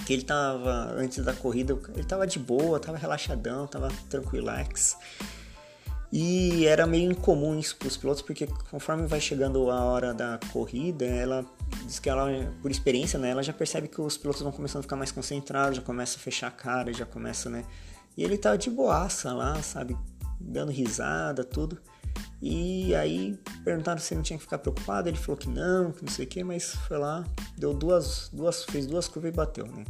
que 0.05 0.13
ele 0.13 0.23
tava, 0.23 0.93
antes 0.95 1.25
da 1.25 1.33
corrida, 1.33 1.79
ele 1.95 2.05
tava 2.05 2.27
de 2.27 2.39
boa, 2.39 2.81
tava 2.81 2.99
relaxadão, 2.99 3.67
tava 3.67 3.89
tranquilax. 4.11 4.97
E 6.13 6.67
era 6.67 6.87
meio 6.87 7.11
incomum 7.11 7.59
isso 7.59 7.77
para 7.77 7.89
os 7.89 7.97
pilotos, 7.97 8.23
porque 8.23 8.47
conforme 8.71 9.07
vai 9.07 9.21
chegando 9.21 9.71
a 9.71 9.85
hora 9.85 10.15
da 10.15 10.39
corrida, 10.53 11.05
ela 11.05 11.45
diz 11.85 11.99
que 11.99 12.09
ela, 12.09 12.29
por 12.63 12.71
experiência, 12.71 13.19
né, 13.19 13.31
ela 13.31 13.43
já 13.43 13.53
percebe 13.53 13.89
que 13.89 14.01
os 14.01 14.17
pilotos 14.17 14.43
vão 14.43 14.53
começando 14.53 14.81
a 14.81 14.83
ficar 14.83 14.97
mais 14.97 15.11
concentrados, 15.11 15.77
já 15.77 15.83
começa 15.83 16.17
a 16.17 16.21
fechar 16.21 16.49
a 16.49 16.51
cara, 16.51 16.93
já 16.93 17.05
começa, 17.05 17.51
né? 17.51 17.65
E 18.17 18.23
ele 18.23 18.39
tá 18.39 18.57
de 18.57 18.71
boaça 18.71 19.33
lá, 19.33 19.61
sabe? 19.63 19.97
Dando 20.41 20.71
risada, 20.71 21.45
tudo. 21.45 21.79
E 22.41 22.95
aí 22.95 23.39
perguntaram 23.65 23.99
se 23.99 24.15
ele 24.15 24.19
não 24.19 24.23
tinha 24.23 24.39
que 24.39 24.45
ficar 24.45 24.59
preocupado, 24.59 25.09
ele 25.09 25.17
falou 25.17 25.37
que 25.37 25.49
não, 25.49 25.91
que 25.91 26.05
não 26.05 26.13
sei 26.13 26.25
o 26.25 26.29
que, 26.29 26.45
mas 26.45 26.75
foi 26.87 26.99
lá, 26.99 27.25
deu 27.57 27.75
duas, 27.75 28.31
duas, 28.33 28.65
fez 28.65 28.87
duas 28.87 29.09
curvas 29.09 29.33
e 29.33 29.37
bateu, 29.37 29.67
né? 29.67 29.85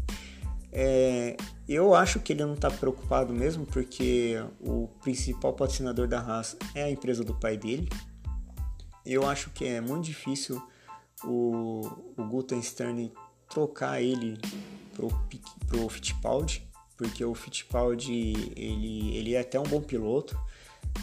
É, 0.79 1.39
eu 1.67 1.95
acho 1.95 2.21
que 2.21 2.35
ele 2.35 2.45
não 2.45 2.53
está 2.53 2.71
preocupado 2.71 3.33
mesmo, 3.33 3.65
porque 3.65 4.35
o 4.61 4.89
principal 5.01 5.55
patrocinador 5.55 6.07
da 6.07 6.21
Haas 6.21 6.55
é 6.75 6.83
a 6.83 6.91
empresa 6.91 7.25
do 7.25 7.35
pai 7.35 7.57
dele. 7.57 7.89
Eu 9.03 9.27
acho 9.27 9.49
que 9.49 9.65
é 9.65 9.81
muito 9.81 10.05
difícil 10.05 10.63
o, 11.25 11.81
o 12.15 12.25
Gutenstern 12.25 13.11
trocar 13.49 14.03
ele 14.03 14.39
pro, 14.93 15.09
pro 15.67 15.89
Fittipaldi, 15.89 16.69
porque 16.95 17.25
o 17.25 17.35
Fittipaldi 17.35 18.53
ele, 18.55 19.17
ele 19.17 19.35
é 19.35 19.41
até 19.41 19.59
um 19.59 19.63
bom 19.63 19.81
piloto, 19.81 20.39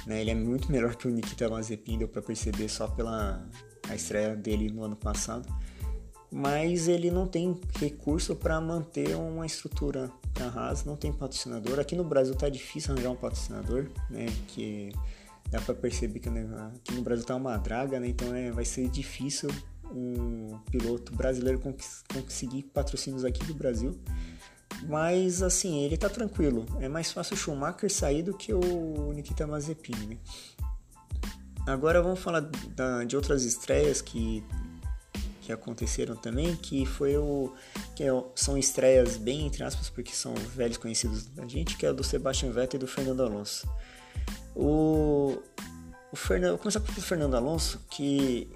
né? 0.05 0.21
ele 0.21 0.29
é 0.29 0.35
muito 0.35 0.69
melhor 0.71 0.95
que 0.95 1.07
o 1.07 1.09
Nikita 1.09 1.49
Mazepin, 1.49 1.97
deu 1.97 2.07
para 2.07 2.21
perceber 2.21 2.69
só 2.69 2.87
pela 2.87 3.43
a 3.89 3.95
estreia 3.95 4.35
dele 4.35 4.69
no 4.69 4.83
ano 4.83 4.95
passado 4.95 5.49
mas 6.33 6.87
ele 6.87 7.11
não 7.11 7.27
tem 7.27 7.55
recurso 7.75 8.35
para 8.35 8.59
manter 8.59 9.15
uma 9.15 9.45
estrutura 9.45 10.09
para 10.33 10.47
Haas, 10.47 10.83
não 10.83 10.95
tem 10.95 11.13
patrocinador. 11.13 11.79
Aqui 11.79 11.95
no 11.95 12.03
Brasil 12.03 12.33
tá 12.33 12.49
difícil 12.49 12.91
arranjar 12.91 13.11
um 13.11 13.15
patrocinador, 13.15 13.85
né? 14.09 14.25
Que 14.47 14.91
dá 15.51 15.61
para 15.61 15.75
perceber 15.75 16.19
que 16.19 16.29
aqui 16.29 16.95
no 16.95 17.03
Brasil 17.03 17.23
tá 17.23 17.35
uma 17.35 17.55
draga, 17.57 17.99
né? 17.99 18.07
Então 18.07 18.33
é, 18.33 18.49
vai 18.49 18.65
ser 18.65 18.89
difícil 18.89 19.47
um 19.91 20.57
piloto 20.71 21.13
brasileiro 21.13 21.61
conseguir 22.11 22.63
patrocínios 22.63 23.23
aqui 23.23 23.45
do 23.45 23.53
Brasil. 23.53 23.95
Mas 24.89 25.43
assim, 25.43 25.83
ele 25.83 25.97
tá 25.97 26.09
tranquilo. 26.09 26.65
É 26.79 26.89
mais 26.89 27.11
fácil 27.11 27.35
o 27.35 27.37
Schumacher 27.37 27.93
sair 27.93 28.23
do 28.23 28.35
que 28.35 28.51
o 28.51 29.13
Nikita 29.13 29.45
Mazepin, 29.45 29.95
né? 30.07 30.17
Agora 31.67 32.01
vamos 32.01 32.19
falar 32.19 32.49
de 33.07 33.15
outras 33.15 33.43
estreias 33.43 34.01
que 34.01 34.43
que 35.43 35.51
aconteceram 35.51 36.15
também, 36.15 36.55
que 36.55 36.85
foi 36.85 37.17
o 37.17 37.53
que 37.95 38.03
é, 38.03 38.23
são 38.33 38.57
estreias 38.57 39.17
bem 39.17 39.45
entre 39.45 39.63
aspas, 39.63 39.89
porque 39.89 40.13
são 40.13 40.33
velhos 40.33 40.77
conhecidos 40.77 41.25
da 41.25 41.45
gente, 41.45 41.75
que 41.75 41.85
é 41.85 41.91
o 41.91 41.93
do 41.93 42.03
Sebastian 42.03 42.51
Vettel 42.51 42.77
e 42.77 42.79
do 42.79 42.87
Fernando 42.87 43.21
Alonso. 43.21 43.67
O, 44.55 45.37
o 46.11 46.15
Fernando, 46.15 46.51
vou 46.51 46.59
começar 46.59 46.79
com 46.79 46.91
o 46.91 47.01
Fernando 47.01 47.35
Alonso, 47.35 47.85
que 47.89 48.49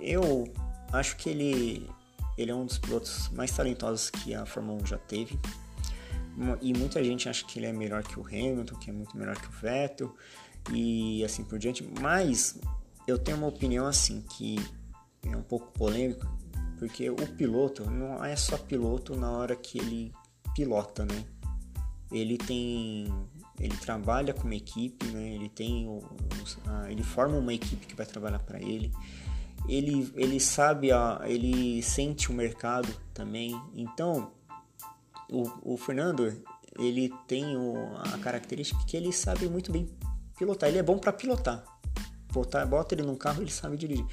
eu 0.00 0.52
acho 0.92 1.16
que 1.16 1.28
ele 1.28 1.88
ele 2.38 2.50
é 2.50 2.54
um 2.54 2.66
dos 2.66 2.78
pilotos 2.78 3.30
mais 3.30 3.50
talentosos 3.50 4.10
que 4.10 4.34
a 4.34 4.44
Fórmula 4.44 4.82
1 4.82 4.86
já 4.86 4.98
teve. 4.98 5.38
E 6.60 6.74
muita 6.74 7.02
gente 7.02 7.30
acha 7.30 7.46
que 7.46 7.58
ele 7.58 7.66
é 7.66 7.72
melhor 7.72 8.02
que 8.02 8.20
o 8.20 8.26
Hamilton, 8.26 8.74
que 8.76 8.90
é 8.90 8.92
muito 8.92 9.16
melhor 9.16 9.36
que 9.36 9.48
o 9.48 9.50
Vettel 9.50 10.14
e 10.70 11.24
assim 11.24 11.44
por 11.44 11.58
diante. 11.58 11.88
Mas 11.98 12.58
eu 13.06 13.18
tenho 13.18 13.38
uma 13.38 13.46
opinião 13.46 13.86
assim 13.86 14.22
que 14.36 14.56
é 15.32 15.36
um 15.36 15.42
pouco 15.42 15.70
polêmico, 15.72 16.26
porque 16.78 17.08
o 17.10 17.16
piloto 17.16 17.90
não 17.90 18.24
é 18.24 18.36
só 18.36 18.56
piloto 18.56 19.16
na 19.16 19.30
hora 19.30 19.56
que 19.56 19.78
ele 19.78 20.12
pilota, 20.54 21.04
né? 21.04 21.24
Ele 22.10 22.38
tem, 22.38 23.06
ele 23.58 23.76
trabalha 23.76 24.32
com 24.32 24.44
uma 24.44 24.54
equipe, 24.54 25.06
né? 25.06 25.34
Ele 25.34 25.48
tem, 25.48 25.88
ele 26.88 27.02
forma 27.02 27.36
uma 27.36 27.52
equipe 27.52 27.86
que 27.86 27.94
vai 27.94 28.06
trabalhar 28.06 28.38
para 28.38 28.60
ele. 28.60 28.92
Ele, 29.68 30.12
ele 30.14 30.38
sabe, 30.38 30.90
ele 31.24 31.82
sente 31.82 32.30
o 32.30 32.34
mercado 32.34 32.88
também. 33.12 33.60
Então, 33.74 34.30
o, 35.30 35.74
o 35.74 35.76
Fernando, 35.76 36.40
ele 36.78 37.12
tem 37.26 37.56
a 38.14 38.18
característica 38.18 38.80
que 38.86 38.96
ele 38.96 39.12
sabe 39.12 39.48
muito 39.48 39.72
bem 39.72 39.88
pilotar. 40.38 40.68
Ele 40.68 40.78
é 40.78 40.82
bom 40.82 40.98
para 40.98 41.12
pilotar. 41.12 41.64
Botar, 42.36 42.66
bota 42.66 42.94
ele 42.94 43.02
num 43.02 43.16
carro, 43.16 43.42
ele 43.42 43.50
sabe 43.50 43.78
dirigir. 43.78 44.04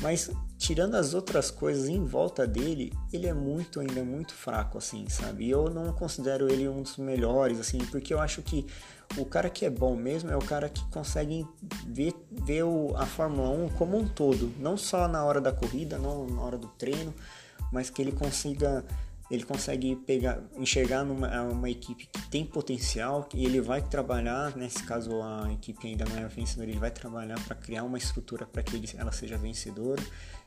Mas 0.00 0.30
tirando 0.56 0.94
as 0.94 1.12
outras 1.12 1.50
coisas 1.50 1.88
em 1.88 2.02
volta 2.02 2.46
dele, 2.46 2.90
ele 3.12 3.26
é 3.26 3.34
muito 3.34 3.80
ainda 3.80 4.02
muito 4.02 4.32
fraco 4.32 4.78
assim, 4.78 5.06
sabe? 5.10 5.44
E 5.44 5.50
eu 5.50 5.68
não 5.68 5.92
considero 5.92 6.50
ele 6.50 6.66
um 6.66 6.80
dos 6.80 6.96
melhores 6.96 7.60
assim, 7.60 7.78
porque 7.90 8.14
eu 8.14 8.18
acho 8.18 8.40
que 8.40 8.66
o 9.18 9.26
cara 9.26 9.50
que 9.50 9.66
é 9.66 9.70
bom 9.70 9.94
mesmo 9.94 10.30
é 10.30 10.36
o 10.36 10.40
cara 10.40 10.70
que 10.70 10.82
consegue 10.88 11.46
ver, 11.86 12.14
ver 12.30 12.62
o, 12.62 12.96
a 12.96 13.04
Fórmula 13.04 13.50
1 13.50 13.68
como 13.76 13.98
um 13.98 14.08
todo, 14.08 14.50
não 14.58 14.78
só 14.78 15.06
na 15.06 15.22
hora 15.22 15.40
da 15.40 15.52
corrida, 15.52 15.98
não 15.98 16.26
na 16.26 16.40
hora 16.40 16.56
do 16.56 16.68
treino, 16.68 17.12
mas 17.70 17.90
que 17.90 18.00
ele 18.00 18.12
consiga 18.12 18.82
ele 19.30 19.44
consegue 19.44 19.96
pegar, 19.96 20.40
enxergar 20.56 21.04
numa 21.04 21.42
uma 21.42 21.68
equipe 21.68 22.06
que 22.06 22.28
tem 22.28 22.44
potencial 22.44 23.28
e 23.34 23.44
ele 23.44 23.60
vai 23.60 23.82
trabalhar, 23.82 24.56
nesse 24.56 24.82
caso 24.84 25.20
a 25.22 25.52
equipe 25.52 25.86
ainda 25.86 26.04
não 26.04 26.18
é 26.18 26.28
vencedora, 26.28 26.70
ele 26.70 26.78
vai 26.78 26.90
trabalhar 26.90 27.38
para 27.44 27.56
criar 27.56 27.82
uma 27.82 27.98
estrutura 27.98 28.46
para 28.46 28.62
que 28.62 28.76
ele, 28.76 28.88
ela 28.96 29.10
seja 29.10 29.36
vencedora. 29.36 30.02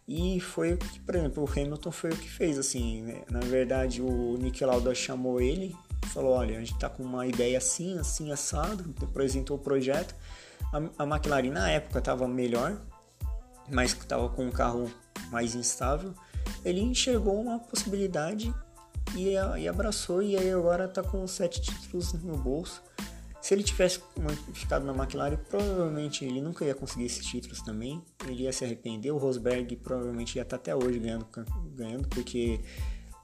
E 0.08 0.40
foi 0.40 0.74
o 0.74 0.78
que, 0.78 1.00
por 1.02 1.16
exemplo, 1.16 1.44
o 1.44 1.50
Hamilton 1.50 1.92
foi 1.92 2.10
o 2.10 2.18
que 2.18 2.30
fez, 2.30 2.58
assim, 2.58 3.04
né? 3.04 3.22
na 3.30 3.42
verdade 3.42 4.02
o 4.02 4.38
Nick 4.38 4.64
Lauda 4.64 4.96
chamou 4.96 5.40
ele, 5.40 5.76
falou, 6.08 6.32
olha, 6.32 6.56
a 6.56 6.60
gente 6.60 6.74
está 6.74 6.90
com 6.90 7.04
uma 7.04 7.28
ideia 7.28 7.58
assim, 7.58 8.00
assim, 8.00 8.32
assado, 8.32 8.96
apresentou 9.04 9.58
o 9.58 9.60
projeto. 9.60 10.16
A, 10.74 11.04
a 11.04 11.06
McLaren 11.06 11.52
na 11.52 11.70
época 11.70 12.00
estava 12.00 12.28
melhor, 12.28 12.82
mas 13.70 13.92
estava 13.92 14.30
com 14.30 14.48
um 14.48 14.52
carro 14.52 14.92
mais 15.30 15.54
instável. 15.54 16.14
Ele 16.66 16.82
enxergou 16.82 17.40
uma 17.40 17.60
possibilidade 17.60 18.54
e, 19.16 19.34
e 19.62 19.68
abraçou 19.68 20.22
e 20.22 20.36
aí 20.38 20.52
agora 20.52 20.86
está 20.86 21.04
com 21.04 21.26
sete 21.28 21.62
títulos 21.62 22.14
no 22.14 22.38
bolso. 22.38 22.82
Se 23.42 23.54
ele 23.54 23.64
tivesse 23.64 24.02
ficado 24.54 24.86
na 24.86 24.94
McLaren, 24.94 25.38
provavelmente 25.50 26.26
ele 26.26 26.42
nunca 26.42 26.66
ia 26.66 26.76
conseguir 26.76 27.06
esses 27.06 27.26
títulos 27.26 27.62
também. 27.62 28.04
Ele 28.28 28.44
ia 28.44 28.52
se 28.52 28.66
arrepender. 28.66 29.12
O 29.12 29.18
Rosberg 29.18 29.78
provavelmente 29.78 30.36
ia 30.36 30.42
estar 30.42 30.58
tá 30.58 30.62
até 30.62 30.76
hoje 30.76 31.00
ganhando, 31.00 31.26
ganhando 31.74 32.08
porque 32.10 32.60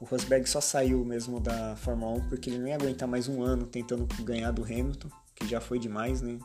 o 0.00 0.04
Rosberg 0.04 0.48
só 0.48 0.60
saiu 0.60 1.04
mesmo 1.04 1.38
da 1.38 1.76
Fórmula 1.76 2.12
1 2.12 2.28
porque 2.28 2.48
ele 2.48 2.58
não 2.58 2.68
ia 2.68 2.76
aguentar 2.76 3.06
mais 3.06 3.28
um 3.28 3.42
ano 3.42 3.66
tentando 3.66 4.06
ganhar 4.22 4.50
do 4.52 4.64
Hamilton, 4.64 5.08
que 5.34 5.46
já 5.46 5.60
foi 5.60 5.78
demais, 5.78 6.22
né? 6.22 6.38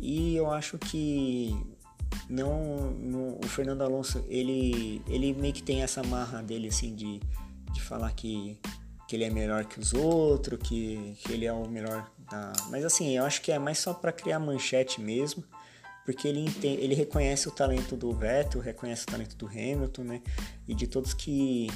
E 0.00 0.34
eu 0.34 0.50
acho 0.50 0.78
que 0.78 1.54
não, 2.28 2.90
no, 2.92 3.38
o 3.38 3.46
Fernando 3.46 3.82
Alonso 3.82 4.24
ele 4.28 5.02
ele 5.06 5.34
meio 5.34 5.52
que 5.52 5.62
tem 5.62 5.82
essa 5.82 6.02
marra 6.02 6.42
dele 6.42 6.68
assim 6.68 6.94
de 6.94 7.20
de 7.76 7.82
falar 7.82 8.10
que, 8.12 8.58
que 9.06 9.14
ele 9.14 9.24
é 9.24 9.30
melhor 9.30 9.64
que 9.66 9.78
os 9.78 9.92
outros, 9.92 10.58
que, 10.66 11.16
que 11.22 11.32
ele 11.32 11.44
é 11.44 11.52
o 11.52 11.68
melhor 11.68 12.10
da... 12.30 12.52
Mas 12.70 12.84
assim, 12.84 13.16
eu 13.16 13.24
acho 13.24 13.42
que 13.42 13.52
é 13.52 13.58
mais 13.58 13.78
só 13.78 13.92
para 13.92 14.12
criar 14.12 14.38
manchete 14.38 15.00
mesmo, 15.00 15.44
porque 16.04 16.26
ele, 16.26 16.40
entende, 16.40 16.82
ele 16.82 16.94
reconhece 16.94 17.48
o 17.48 17.50
talento 17.50 17.96
do 17.96 18.12
Vettel, 18.12 18.60
reconhece 18.60 19.04
o 19.04 19.06
talento 19.06 19.36
do 19.36 19.46
Hamilton, 19.46 20.04
né? 20.04 20.22
E 20.66 20.74
de 20.74 20.86
todos 20.86 21.12
que, 21.12 21.68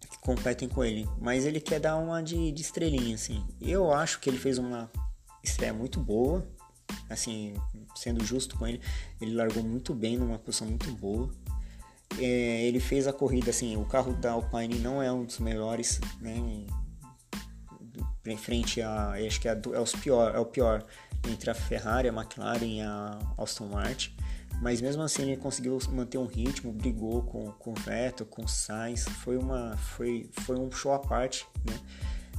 que 0.00 0.18
competem 0.20 0.68
com 0.68 0.84
ele. 0.84 1.08
Mas 1.20 1.44
ele 1.44 1.60
quer 1.60 1.78
dar 1.78 1.96
uma 1.96 2.22
de, 2.22 2.50
de 2.50 2.62
estrelinha, 2.62 3.14
assim. 3.14 3.44
Eu 3.60 3.92
acho 3.92 4.18
que 4.18 4.28
ele 4.28 4.38
fez 4.38 4.58
uma 4.58 4.90
estreia 5.42 5.74
muito 5.74 6.00
boa, 6.00 6.46
assim, 7.08 7.54
sendo 7.94 8.24
justo 8.24 8.58
com 8.58 8.66
ele, 8.66 8.80
ele 9.20 9.34
largou 9.34 9.62
muito 9.62 9.94
bem 9.94 10.16
numa 10.16 10.38
posição 10.38 10.66
muito 10.66 10.90
boa 10.92 11.30
é, 12.18 12.66
ele 12.66 12.80
fez 12.80 13.06
a 13.06 13.12
corrida 13.12 13.50
assim, 13.50 13.76
o 13.76 13.84
carro 13.84 14.12
da 14.14 14.32
Alpine 14.32 14.78
não 14.78 15.02
é 15.02 15.12
um 15.12 15.24
dos 15.24 15.38
melhores, 15.38 16.00
né? 16.20 16.64
Em 18.26 18.36
frente 18.36 18.80
a, 18.80 19.12
acho 19.12 19.40
que 19.40 19.48
é, 19.48 19.52
é, 19.52 19.80
os 19.80 19.92
pior, 19.92 20.34
é 20.34 20.38
o 20.38 20.46
pior 20.46 20.84
entre 21.28 21.50
a 21.50 21.54
Ferrari, 21.54 22.08
a 22.08 22.12
McLaren 22.12 22.64
e 22.64 22.80
a 22.80 23.18
Aston 23.38 23.66
Martin. 23.66 24.14
Mas 24.62 24.80
mesmo 24.80 25.02
assim 25.02 25.22
ele 25.22 25.36
conseguiu 25.36 25.78
manter 25.90 26.16
um 26.16 26.26
ritmo, 26.26 26.72
brigou 26.72 27.22
com, 27.22 27.50
com 27.52 27.72
o 27.72 27.74
Vettel, 27.74 28.24
com 28.26 28.44
o 28.44 28.48
Sainz, 28.48 29.04
foi, 29.04 29.36
uma, 29.36 29.76
foi, 29.76 30.30
foi 30.32 30.56
um 30.56 30.70
show 30.70 30.92
à 30.92 30.98
parte, 30.98 31.46
né? 31.68 31.78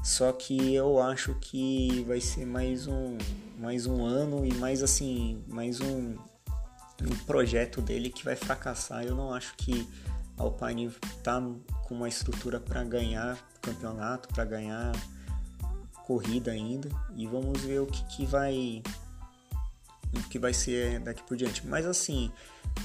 Só 0.04 0.32
que 0.32 0.74
eu 0.74 1.02
acho 1.02 1.36
que 1.42 2.04
vai 2.08 2.22
ser 2.22 2.46
mais 2.46 2.88
um, 2.88 3.18
mais 3.58 3.86
um 3.86 4.06
ano 4.06 4.46
e 4.46 4.54
mais 4.54 4.84
assim, 4.84 5.44
mais 5.48 5.82
um, 5.82 6.16
um 7.02 7.16
projeto 7.26 7.82
dele 7.82 8.10
que 8.10 8.24
vai 8.24 8.36
fracassar. 8.36 9.04
Eu 9.04 9.16
não 9.16 9.34
acho 9.34 9.56
que 9.58 9.88
a 10.38 10.44
Alpine 10.44 10.90
tá 11.24 11.42
com 11.84 11.96
uma 11.96 12.08
estrutura 12.08 12.60
para 12.60 12.84
ganhar 12.84 13.38
campeonato, 13.62 14.30
para 14.30 14.46
ganhar 14.46 14.92
corrida 16.06 16.52
ainda. 16.52 16.90
E 17.16 17.26
vamos 17.28 17.62
ver 17.62 17.80
o 17.80 17.88
que, 17.88 18.04
que 18.06 18.26
vai 18.26 18.82
o 20.14 20.30
que 20.30 20.40
vai 20.40 20.54
ser 20.54 21.00
daqui 21.00 21.24
por 21.24 21.36
diante. 21.36 21.66
Mas 21.68 21.86
assim, 21.86 22.32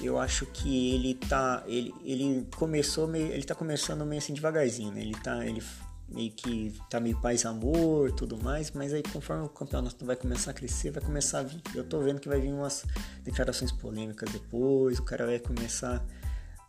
eu 0.03 0.19
acho 0.19 0.47
que 0.47 0.95
ele 0.95 1.15
tá 1.15 1.63
ele, 1.67 1.95
ele 2.05 2.49
começou 2.57 3.07
meio, 3.07 3.33
ele 3.33 3.45
tá 3.45 3.55
começando 3.55 4.05
meio 4.05 4.21
assim 4.21 4.35
devagarzinho, 4.35 4.93
né? 4.93 5.01
Ele 5.03 5.15
tá 5.15 5.45
ele 5.45 5.63
meio 6.11 6.33
que 6.33 6.75
tá 6.89 6.99
meio 6.99 7.21
paz 7.21 7.47
amor, 7.47 8.13
tudo 8.13 8.37
mais, 8.43 8.71
mas 8.73 8.93
aí 8.93 9.03
conforme 9.03 9.45
o 9.45 9.49
campeonato 9.49 10.05
vai 10.05 10.17
começar 10.17 10.51
a 10.51 10.55
crescer, 10.55 10.91
vai 10.91 11.03
começar 11.03 11.41
a 11.41 11.43
vir, 11.43 11.63
eu 11.75 11.85
tô 11.85 12.01
vendo 12.01 12.21
que 12.21 12.29
vai 12.29 12.41
vir 12.41 12.53
umas 12.53 12.85
declarações 13.23 13.71
polêmicas 13.71 14.31
depois, 14.33 14.99
o 14.99 15.05
cara 15.05 15.27
vai 15.27 15.39
começar 15.39 16.05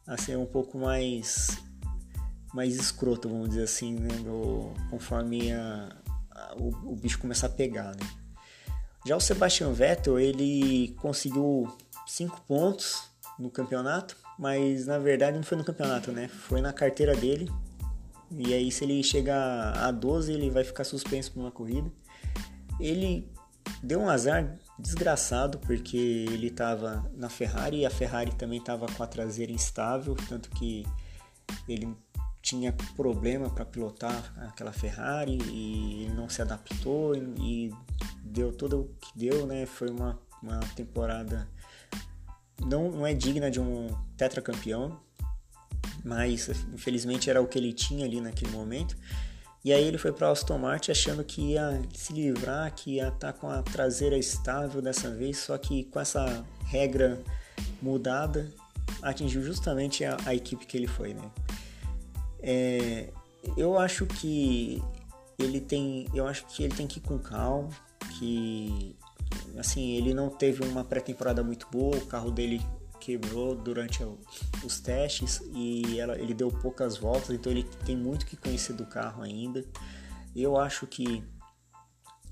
a 0.05 0.17
ser 0.17 0.37
um 0.37 0.45
pouco 0.45 0.77
mais 0.77 1.57
mais 2.53 2.75
escroto, 2.75 3.29
vamos 3.29 3.49
dizer 3.49 3.63
assim, 3.63 3.95
né, 3.95 4.09
conforme 4.89 5.53
a, 5.53 5.95
a, 6.29 6.55
o, 6.57 6.91
o 6.91 6.95
bicho 6.95 7.17
começar 7.17 7.47
a 7.47 7.49
pegar, 7.49 7.95
né? 7.95 8.21
Já 9.05 9.15
o 9.15 9.21
Sebastian 9.21 9.71
Vettel, 9.71 10.19
ele 10.19 10.95
conseguiu 10.99 11.67
cinco 12.05 12.39
pontos 12.41 13.03
no 13.39 13.49
campeonato, 13.49 14.15
mas 14.37 14.85
na 14.85 14.99
verdade 14.99 15.37
não 15.37 15.43
foi 15.43 15.57
no 15.57 15.63
campeonato, 15.63 16.11
né? 16.11 16.27
Foi 16.27 16.61
na 16.61 16.71
carteira 16.73 17.15
dele, 17.15 17.49
e 18.37 18.53
aí, 18.53 18.71
se 18.71 18.83
ele 18.83 19.03
chegar 19.03 19.77
a 19.77 19.91
12, 19.91 20.31
ele 20.31 20.49
vai 20.49 20.63
ficar 20.63 20.83
suspenso 20.83 21.31
por 21.31 21.41
uma 21.41 21.51
corrida. 21.51 21.91
Ele 22.79 23.29
deu 23.83 23.99
um 23.99 24.09
azar 24.09 24.57
desgraçado, 24.79 25.59
porque 25.59 25.97
ele 25.97 26.47
estava 26.47 27.09
na 27.15 27.29
Ferrari 27.29 27.79
e 27.79 27.85
a 27.85 27.89
Ferrari 27.89 28.33
também 28.35 28.59
estava 28.59 28.87
com 28.87 29.03
a 29.03 29.07
traseira 29.07 29.51
instável, 29.51 30.15
tanto 30.27 30.49
que 30.51 30.85
ele 31.67 31.95
tinha 32.41 32.73
problema 32.95 33.49
para 33.49 33.65
pilotar 33.65 34.33
aquela 34.47 34.71
Ferrari 34.71 35.37
e 35.51 36.03
ele 36.05 36.13
não 36.13 36.27
se 36.27 36.41
adaptou 36.41 37.15
e 37.15 37.71
deu 38.23 38.51
tudo 38.51 38.81
o 38.81 38.95
que 38.99 39.17
deu, 39.17 39.45
né? 39.45 39.65
Foi 39.65 39.89
uma, 39.89 40.19
uma 40.41 40.59
temporada 40.75 41.47
não, 42.65 42.91
não 42.91 43.05
é 43.05 43.13
digna 43.13 43.51
de 43.51 43.59
um 43.59 43.87
tetracampeão, 44.17 44.99
mas 46.03 46.49
infelizmente 46.73 47.29
era 47.29 47.41
o 47.41 47.47
que 47.47 47.57
ele 47.57 47.73
tinha 47.73 48.05
ali 48.05 48.19
naquele 48.19 48.51
momento. 48.51 48.97
E 49.63 49.71
aí 49.71 49.83
ele 49.83 49.97
foi 49.97 50.11
para 50.11 50.31
Aston 50.31 50.57
Martin 50.57 50.91
achando 50.91 51.23
que 51.23 51.51
ia 51.51 51.81
se 51.93 52.13
livrar, 52.13 52.73
que 52.73 52.95
ia 52.95 53.09
estar 53.09 53.31
tá 53.31 53.33
com 53.33 53.47
a 53.47 53.61
traseira 53.61 54.17
estável 54.17 54.81
dessa 54.81 55.11
vez, 55.11 55.37
só 55.37 55.57
que 55.57 55.83
com 55.85 55.99
essa 55.99 56.43
regra 56.65 57.21
mudada 57.79 58.51
atingiu 59.03 59.43
justamente 59.43 60.03
a, 60.03 60.17
a 60.25 60.33
equipe 60.33 60.65
que 60.65 60.77
ele 60.77 60.87
foi, 60.87 61.13
né? 61.13 61.31
É, 62.41 63.09
eu 63.55 63.77
acho 63.77 64.07
que 64.07 64.81
ele 65.37 65.61
tem, 65.61 66.07
eu 66.13 66.27
acho 66.27 66.45
que 66.47 66.63
ele 66.63 66.75
tem 66.75 66.87
que 66.87 66.97
ir 66.97 67.01
com 67.01 67.19
calma, 67.19 67.69
que 68.17 68.95
assim 69.57 69.91
ele 69.91 70.13
não 70.13 70.29
teve 70.29 70.63
uma 70.63 70.83
pré-temporada 70.83 71.43
muito 71.43 71.67
boa, 71.71 71.97
o 71.97 72.05
carro 72.07 72.31
dele 72.31 72.61
quebrou 73.01 73.55
durante 73.55 74.03
os 74.63 74.79
testes 74.79 75.41
e 75.53 75.99
ela, 75.99 76.17
ele 76.17 76.35
deu 76.35 76.49
poucas 76.49 76.97
voltas, 76.97 77.31
então 77.31 77.51
ele 77.51 77.63
tem 77.85 77.97
muito 77.97 78.25
que 78.25 78.37
conhecer 78.37 78.73
do 78.73 78.85
carro 78.85 79.23
ainda. 79.23 79.65
Eu 80.35 80.55
acho 80.55 80.85
que 80.85 81.23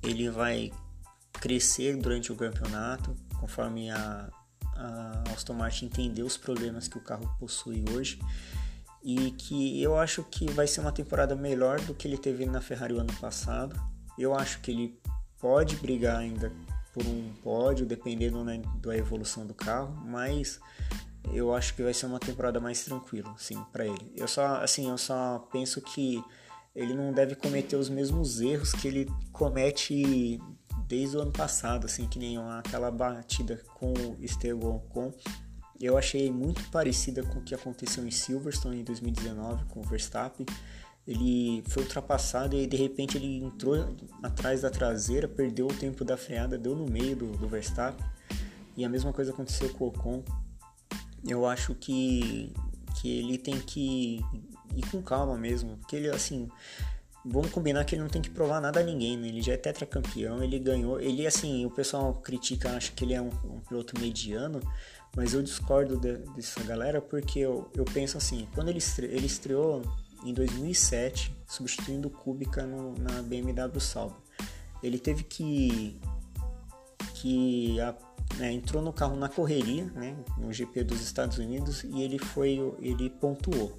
ele 0.03 0.29
vai 0.29 0.71
crescer 1.33 1.97
durante 1.97 2.31
o 2.31 2.35
campeonato, 2.35 3.15
conforme 3.39 3.89
a, 3.89 4.29
a 4.75 5.23
Aston 5.33 5.53
Martin 5.53 5.85
entender 5.85 6.21
os 6.21 6.37
problemas 6.37 6.87
que 6.87 6.97
o 6.97 7.01
carro 7.01 7.27
possui 7.39 7.83
hoje. 7.91 8.19
E 9.03 9.31
que 9.31 9.81
eu 9.81 9.97
acho 9.97 10.23
que 10.23 10.49
vai 10.51 10.67
ser 10.67 10.81
uma 10.81 10.91
temporada 10.91 11.35
melhor 11.35 11.79
do 11.81 11.95
que 11.95 12.07
ele 12.07 12.17
teve 12.17 12.45
na 12.45 12.61
Ferrari 12.61 12.93
o 12.93 12.99
ano 12.99 13.13
passado. 13.19 13.75
Eu 14.17 14.35
acho 14.35 14.59
que 14.61 14.71
ele 14.71 14.99
pode 15.39 15.77
brigar 15.77 16.17
ainda 16.17 16.51
por 16.93 17.05
um 17.05 17.31
pódio, 17.43 17.85
dependendo 17.85 18.43
né, 18.43 18.61
da 18.81 18.97
evolução 18.97 19.45
do 19.45 19.53
carro, 19.53 19.93
mas 20.05 20.59
eu 21.33 21.53
acho 21.53 21.75
que 21.75 21.83
vai 21.83 21.93
ser 21.93 22.05
uma 22.05 22.19
temporada 22.19 22.59
mais 22.59 22.83
tranquila, 22.83 23.31
assim, 23.35 23.61
para 23.71 23.85
ele. 23.85 24.11
Eu 24.15 24.27
só, 24.27 24.55
assim, 24.57 24.89
eu 24.89 24.97
só 24.97 25.47
penso 25.51 25.81
que 25.81 26.23
ele 26.75 26.93
não 26.93 27.11
deve 27.11 27.35
cometer 27.35 27.75
os 27.75 27.89
mesmos 27.89 28.41
erros 28.41 28.71
que 28.71 28.87
ele 28.87 29.11
comete 29.31 30.39
desde 30.87 31.17
o 31.17 31.21
ano 31.21 31.31
passado, 31.31 31.85
assim, 31.85 32.07
que 32.07 32.17
nem 32.17 32.37
aquela 32.37 32.89
batida 32.89 33.61
com 33.75 33.93
o 33.93 34.17
Esteban 34.19 34.69
Ocon. 34.69 35.13
Eu 35.79 35.97
achei 35.97 36.31
muito 36.31 36.63
parecida 36.71 37.23
com 37.23 37.39
o 37.39 37.43
que 37.43 37.55
aconteceu 37.55 38.05
em 38.05 38.11
Silverstone 38.11 38.81
em 38.81 38.83
2019 38.83 39.65
com 39.65 39.79
o 39.79 39.83
Verstappen. 39.83 40.45
Ele 41.09 41.63
foi 41.67 41.81
ultrapassado 41.81 42.55
e 42.55 42.67
de 42.67 42.77
repente 42.77 43.17
ele 43.17 43.37
entrou 43.43 43.95
atrás 44.21 44.61
da 44.61 44.69
traseira, 44.69 45.27
perdeu 45.27 45.65
o 45.65 45.73
tempo 45.73 46.05
da 46.05 46.15
freada, 46.15 46.55
deu 46.55 46.75
no 46.75 46.85
meio 46.85 47.15
do, 47.15 47.31
do 47.31 47.47
Verstappen. 47.47 48.05
E 48.77 48.85
a 48.85 48.89
mesma 48.89 49.11
coisa 49.11 49.31
aconteceu 49.31 49.73
com 49.73 49.85
o 49.85 49.87
Ocon. 49.87 50.23
Eu 51.27 51.47
acho 51.47 51.73
que, 51.73 52.53
que 53.01 53.17
ele 53.17 53.39
tem 53.39 53.59
que 53.59 54.23
ir 54.75 54.87
com 54.91 55.01
calma 55.01 55.35
mesmo, 55.35 55.77
porque 55.77 55.95
ele 55.95 56.09
assim, 56.11 56.47
vamos 57.25 57.49
combinar 57.49 57.85
que 57.85 57.95
ele 57.95 58.03
não 58.03 58.09
tem 58.09 58.21
que 58.21 58.29
provar 58.29 58.61
nada 58.61 58.79
a 58.79 58.83
ninguém, 58.83 59.17
né? 59.17 59.29
Ele 59.29 59.41
já 59.41 59.53
é 59.53 59.57
tetracampeão, 59.57 60.43
ele 60.43 60.59
ganhou. 60.59 61.01
Ele, 61.01 61.25
assim, 61.25 61.65
o 61.65 61.71
pessoal 61.71 62.13
critica, 62.13 62.69
acha 62.69 62.91
que 62.91 63.03
ele 63.03 63.15
é 63.15 63.21
um, 63.21 63.31
um 63.45 63.59
piloto 63.67 63.99
mediano, 63.99 64.59
mas 65.15 65.33
eu 65.33 65.41
discordo 65.41 65.97
de, 65.97 66.17
dessa 66.35 66.61
galera 66.65 67.01
porque 67.01 67.39
eu, 67.39 67.67
eu 67.75 67.83
penso 67.83 68.15
assim: 68.15 68.47
quando 68.53 68.69
ele, 68.69 68.77
estre, 68.77 69.07
ele 69.07 69.25
estreou 69.25 69.81
em 70.23 70.33
2007, 70.33 71.35
substituindo 71.47 72.09
Kubica 72.09 72.65
no, 72.65 72.93
na 72.95 73.21
BMW 73.21 73.79
Sauber, 73.79 74.17
ele 74.81 74.99
teve 74.99 75.23
que. 75.23 75.99
que 77.15 77.79
a, 77.79 77.95
né, 78.37 78.51
entrou 78.51 78.81
no 78.81 78.93
carro 78.93 79.15
na 79.15 79.27
correria, 79.27 79.85
né, 79.85 80.15
no 80.37 80.53
GP 80.53 80.83
dos 80.83 81.01
Estados 81.01 81.37
Unidos, 81.37 81.83
e 81.83 82.01
ele 82.01 82.19
foi. 82.19 82.59
ele 82.79 83.09
pontuou. 83.09 83.77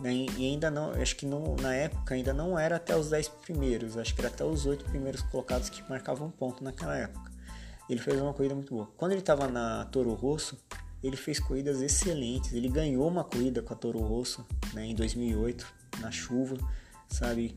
Né? 0.00 0.12
E 0.36 0.50
ainda 0.50 0.70
não, 0.70 0.90
acho 0.90 1.16
que 1.16 1.24
não, 1.24 1.54
na 1.56 1.74
época 1.74 2.14
ainda 2.14 2.32
não 2.32 2.58
era 2.58 2.76
até 2.76 2.96
os 2.96 3.10
10 3.10 3.28
primeiros, 3.28 3.96
acho 3.96 4.14
que 4.14 4.20
era 4.20 4.28
até 4.28 4.44
os 4.44 4.66
8 4.66 4.84
primeiros 4.86 5.22
colocados 5.22 5.68
que 5.68 5.88
marcavam 5.88 6.30
ponto 6.30 6.64
naquela 6.64 6.96
época. 6.96 7.32
Ele 7.88 8.00
fez 8.00 8.20
uma 8.20 8.32
corrida 8.32 8.54
muito 8.54 8.74
boa. 8.74 8.90
Quando 8.96 9.12
ele 9.12 9.20
estava 9.20 9.46
na 9.46 9.84
Toro 9.86 10.14
Rosso, 10.14 10.58
ele 11.04 11.16
fez 11.18 11.38
corridas 11.38 11.82
excelentes. 11.82 12.54
Ele 12.54 12.68
ganhou 12.68 13.06
uma 13.06 13.22
corrida 13.22 13.60
com 13.60 13.74
a 13.74 13.76
Toro 13.76 13.98
Rosso 13.98 14.44
né, 14.72 14.86
em 14.86 14.94
2008, 14.94 15.66
na 16.00 16.10
chuva, 16.10 16.56
sabe? 17.08 17.54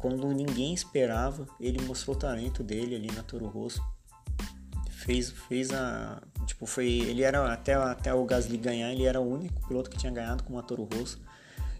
Quando 0.00 0.26
ninguém 0.32 0.74
esperava, 0.74 1.46
ele 1.60 1.80
mostrou 1.82 2.16
o 2.16 2.18
talento 2.18 2.62
dele 2.64 2.96
ali 2.96 3.06
na 3.12 3.22
Toro 3.22 3.46
Rosso. 3.46 3.80
Fez, 4.90 5.30
fez 5.30 5.72
a. 5.72 6.20
Tipo, 6.44 6.66
foi. 6.66 6.86
Ele 6.86 7.22
era. 7.22 7.52
Até, 7.52 7.74
até 7.74 8.12
o 8.12 8.24
Gasly 8.24 8.58
ganhar, 8.58 8.92
ele 8.92 9.04
era 9.04 9.20
o 9.20 9.32
único 9.32 9.66
piloto 9.68 9.88
que 9.88 9.96
tinha 9.96 10.12
ganhado 10.12 10.42
com 10.42 10.58
a 10.58 10.62
Toro 10.62 10.88
Rosso. 10.92 11.20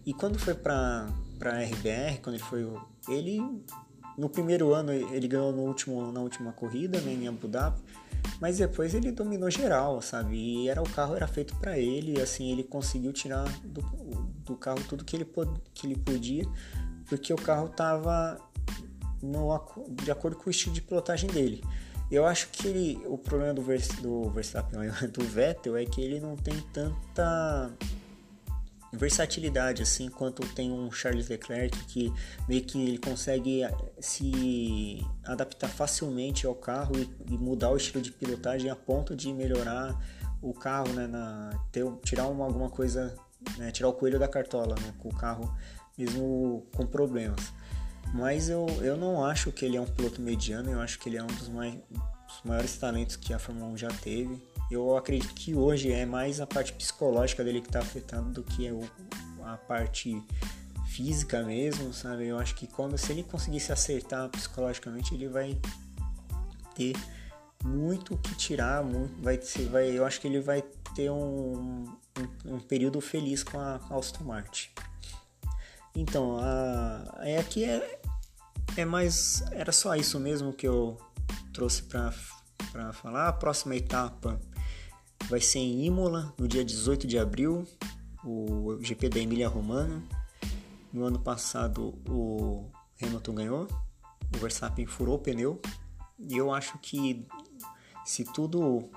E 0.07 0.15
quando 0.15 0.39
foi 0.39 0.55
para 0.55 1.09
para 1.39 1.63
RBR, 1.63 2.21
quando 2.23 2.37
ele 2.37 2.45
foi 2.45 2.73
ele 3.09 3.41
no 4.17 4.29
primeiro 4.29 4.73
ano 4.75 4.93
ele 4.93 5.29
ganhou 5.29 5.53
no 5.53 5.63
último 5.63 6.11
na 6.11 6.21
última 6.21 6.53
corrida, 6.53 7.01
né, 7.01 7.13
em 7.13 7.29
Abu 7.29 7.47
Dhabi, 7.47 7.81
mas 8.41 8.59
depois 8.59 8.95
ele 8.95 9.11
dominou 9.11 9.51
geral, 9.51 10.01
sabe? 10.03 10.37
E 10.37 10.69
era 10.69 10.81
o 10.83 10.89
carro 10.89 11.15
era 11.15 11.27
feito 11.27 11.55
para 11.57 11.79
ele, 11.79 12.21
assim 12.21 12.53
ele 12.53 12.63
conseguiu 12.63 13.13
tirar 13.13 13.45
do, 13.65 13.83
do 14.45 14.57
carro 14.57 14.81
tudo 14.89 15.05
que 15.05 15.17
ele 15.17 15.27
que 15.75 15.87
ele 15.87 15.97
podia, 15.97 16.45
porque 17.09 17.33
o 17.33 17.37
carro 17.37 17.69
tava 17.69 18.39
no, 19.23 19.49
de 20.03 20.11
acordo 20.11 20.37
com 20.37 20.49
o 20.49 20.51
estilo 20.51 20.75
de 20.75 20.83
pilotagem 20.83 21.29
dele. 21.31 21.63
Eu 22.11 22.25
acho 22.25 22.49
que 22.51 22.67
ele, 22.67 23.03
o 23.07 23.19
problema 23.19 23.53
do, 23.53 23.61
Vers, 23.61 23.89
do 24.01 24.31
Verstappen, 24.31 24.81
do 25.13 25.25
Vettel, 25.25 25.77
é 25.77 25.85
que 25.85 26.01
ele 26.01 26.21
não 26.21 26.37
tem 26.37 26.59
tanta 26.73 27.71
versatilidade, 28.93 29.83
assim, 29.83 30.09
quanto 30.09 30.47
tem 30.55 30.73
um 30.73 30.91
Charles 30.91 31.29
Leclerc 31.29 31.77
que 31.85 32.13
meio 32.49 32.65
que 32.65 32.81
ele 32.81 32.99
consegue 32.99 33.63
eh, 33.63 33.75
se 34.01 35.05
adaptar 35.25 35.69
facilmente 35.69 36.47
ao 36.47 36.55
carro 36.55 36.99
e, 36.99 37.11
e 37.31 37.37
mudar 37.37 37.71
o 37.71 37.77
estilo 37.77 38.03
de 38.03 38.11
pilotagem 38.11 38.71
a 38.71 38.77
ponto 38.77 39.15
de 39.15 39.33
melhorar 39.33 39.95
o 40.41 40.55
carro, 40.55 40.89
né, 40.93 41.07
na, 41.07 41.51
ter, 41.71 41.85
tirar 42.05 42.29
uma, 42.29 42.45
alguma 42.45 42.71
coisa, 42.71 43.15
né, 43.57 43.71
tirar 43.71 43.89
o 43.89 43.93
coelho 43.93 44.19
da 44.19 44.29
cartola, 44.29 44.75
né, 44.77 44.95
com 44.99 45.09
o 45.09 45.15
carro 45.15 45.55
mesmo 45.99 46.67
com 46.75 46.87
problemas. 46.87 47.53
Mas 48.15 48.49
eu, 48.49 48.67
eu 48.81 48.97
não 48.97 49.25
acho 49.25 49.53
que 49.53 49.65
ele 49.65 49.77
é 49.77 49.81
um 49.81 49.87
piloto 49.87 50.23
mediano, 50.23 50.71
eu 50.71 50.81
acho 50.81 50.99
que 50.99 51.09
ele 51.09 51.19
é 51.19 51.23
um 51.23 51.27
dos, 51.27 51.49
mais, 51.49 51.75
dos 51.75 52.43
maiores 52.45 52.77
talentos 52.77 53.17
que 53.17 53.35
a 53.35 53.39
Fórmula 53.39 53.71
1 53.73 53.77
já 53.77 53.89
teve. 53.89 54.41
Eu 54.71 54.97
acredito 54.97 55.35
que 55.35 55.55
hoje 55.55 55.91
é 55.91 56.05
mais 56.05 56.41
a 56.41 56.47
parte 56.47 56.73
psicológica 56.75 57.43
dele 57.43 57.61
que 57.61 57.69
está 57.69 57.81
afetando 57.81 58.31
do 58.31 58.43
que 58.43 58.69
a 59.43 59.57
parte 59.57 60.23
física 60.89 61.43
mesmo, 61.43 61.93
sabe? 61.93 62.27
Eu 62.27 62.39
acho 62.39 62.55
que 62.55 62.67
quando 62.67 62.99
se 62.99 63.13
ele 63.13 63.23
conseguir 63.23 63.61
se 63.61 63.73
acertar 63.73 64.29
psicologicamente, 64.29 65.15
ele 65.15 65.29
vai 65.29 65.59
ter 66.75 66.95
muito 67.65 68.15
o 68.15 68.19
que 68.19 68.35
tirar, 68.35 68.83
muito, 68.85 69.23
vai, 69.23 69.39
vai, 69.71 69.91
eu 69.91 70.05
acho 70.05 70.21
que 70.21 70.27
ele 70.27 70.41
vai 70.41 70.63
ter 70.95 71.11
um, 71.11 71.85
um, 72.45 72.55
um 72.55 72.61
período 72.61 73.01
feliz 73.01 73.43
com 73.43 73.59
a 73.59 73.77
Aston 73.91 74.25
Martin. 74.25 74.69
Então, 75.95 76.39
a, 76.39 77.21
é 77.21 77.39
aqui 77.39 77.65
é, 77.65 78.01
é 78.77 78.85
mais, 78.85 79.43
era 79.53 79.73
só 79.73 79.97
isso 79.97 80.21
mesmo 80.21 80.53
que 80.53 80.69
eu 80.69 80.97
trouxe 81.53 81.83
para 81.83 82.13
falar. 82.93 83.29
A 83.29 83.33
próxima 83.33 83.75
etapa 83.75 84.41
vai 85.29 85.41
ser 85.41 85.59
em 85.59 85.85
Imola, 85.85 86.35
no 86.39 86.49
dia 86.49 86.65
18 86.65 87.07
de 87.07 87.19
abril, 87.19 87.67
o 88.25 88.79
GP 88.81 89.09
da 89.09 89.21
Emília 89.21 89.49
Romana. 89.49 90.03
No 90.93 91.05
ano 91.05 91.19
passado 91.19 91.95
o 92.09 92.71
Hamilton 93.01 93.35
ganhou, 93.35 93.69
o 94.35 94.39
Verstappen 94.39 94.87
furou 94.87 95.17
o 95.17 95.19
pneu 95.19 95.61
e 96.19 96.37
eu 96.37 96.53
acho 96.53 96.79
que 96.79 97.27
se 98.07 98.25
tudo 98.25 98.89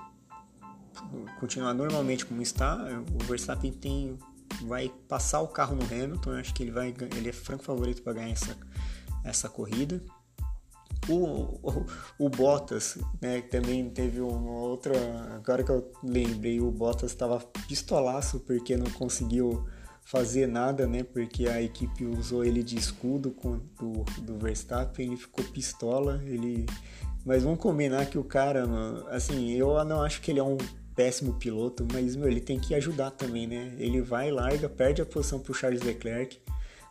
continuar 1.38 1.74
normalmente 1.74 2.24
como 2.24 2.40
está, 2.40 2.78
o 3.12 3.24
Verstappen 3.24 3.72
tem 3.72 4.18
vai 4.62 4.88
passar 5.06 5.40
o 5.40 5.48
carro 5.48 5.76
no 5.76 5.84
Hamilton, 5.84 6.32
eu 6.32 6.38
acho 6.38 6.54
que 6.54 6.62
ele 6.62 6.70
vai 6.70 6.94
ele 7.14 7.28
é 7.28 7.32
franco 7.32 7.62
favorito 7.62 8.02
para 8.02 8.14
ganhar 8.14 8.30
essa 8.30 8.56
essa 9.22 9.48
corrida. 9.48 10.02
O, 11.08 11.14
o, 11.14 11.86
o, 12.18 12.28
Bottas, 12.28 12.96
né, 13.20 13.40
também 13.42 13.90
teve 13.90 14.20
uma 14.20 14.52
outra. 14.52 14.92
Agora 15.34 15.64
que 15.64 15.70
eu 15.70 15.90
lembrei, 16.02 16.60
o 16.60 16.70
Bottas 16.70 17.10
estava 17.10 17.40
pistolaço 17.66 18.40
porque 18.40 18.76
não 18.76 18.90
conseguiu 18.90 19.66
fazer 20.04 20.46
nada, 20.46 20.86
né? 20.86 21.02
Porque 21.02 21.48
a 21.48 21.60
equipe 21.60 22.04
usou 22.04 22.44
ele 22.44 22.62
de 22.62 22.76
escudo 22.76 23.30
com, 23.32 23.58
do, 23.78 24.04
do 24.22 24.38
Verstappen, 24.38 25.06
ele 25.06 25.16
ficou 25.16 25.44
pistola, 25.44 26.22
ele. 26.24 26.66
Mas 27.24 27.42
vamos 27.42 27.58
combinar 27.58 28.06
que 28.06 28.18
o 28.18 28.24
cara, 28.24 28.64
assim, 29.10 29.52
eu 29.52 29.84
não 29.84 30.02
acho 30.02 30.20
que 30.20 30.30
ele 30.30 30.40
é 30.40 30.44
um 30.44 30.58
péssimo 30.94 31.34
piloto, 31.34 31.86
mas 31.92 32.16
meu, 32.16 32.28
ele 32.28 32.40
tem 32.40 32.58
que 32.58 32.74
ajudar 32.74 33.10
também, 33.12 33.46
né? 33.46 33.74
Ele 33.78 34.00
vai, 34.00 34.30
larga, 34.30 34.68
perde 34.68 35.02
a 35.02 35.06
posição 35.06 35.38
pro 35.38 35.54
Charles 35.54 35.82
Leclerc 35.82 36.38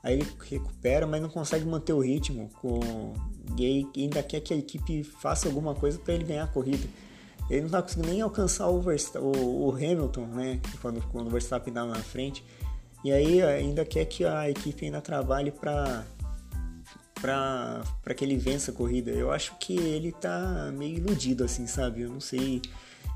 Aí 0.04 0.16
ele 0.16 0.28
recupera, 0.50 1.06
mas 1.06 1.22
não 1.22 1.30
consegue 1.30 1.66
manter 1.66 1.94
o 1.94 2.00
ritmo. 2.00 2.50
Com... 2.60 3.14
E 3.58 3.88
ainda 3.96 4.24
quer 4.24 4.40
que 4.42 4.54
a 4.54 4.58
equipe 4.58 5.04
faça 5.04 5.48
alguma 5.48 5.76
coisa 5.76 6.00
para 6.00 6.14
ele 6.14 6.24
ganhar 6.24 6.44
a 6.44 6.48
corrida. 6.48 6.88
Ele 7.50 7.62
não 7.62 7.68
está 7.68 7.82
conseguindo 7.82 8.10
nem 8.10 8.22
alcançar 8.22 8.68
o, 8.68 8.82
Verst... 8.82 9.16
o, 9.16 9.68
o 9.68 9.76
Hamilton, 9.76 10.26
né? 10.28 10.60
Quando, 10.82 11.02
quando 11.10 11.28
o 11.28 11.30
Verstappen 11.30 11.72
estava 11.72 11.92
na 11.92 12.02
frente. 12.02 12.44
E 13.04 13.12
aí 13.12 13.42
ainda 13.42 13.84
quer 13.84 14.06
que 14.06 14.24
a 14.24 14.50
equipe 14.50 14.86
ainda 14.86 15.02
trabalhe 15.02 15.52
para 15.52 16.06
para 17.22 18.16
que 18.16 18.26
ele 18.26 18.36
vença 18.36 18.72
a 18.72 18.74
corrida. 18.74 19.12
Eu 19.12 19.32
acho 19.32 19.56
que 19.60 19.78
ele 19.78 20.12
tá 20.12 20.72
meio 20.76 20.98
iludido, 20.98 21.44
assim, 21.44 21.68
sabe? 21.68 22.02
Eu 22.02 22.10
não 22.10 22.20
sei 22.20 22.64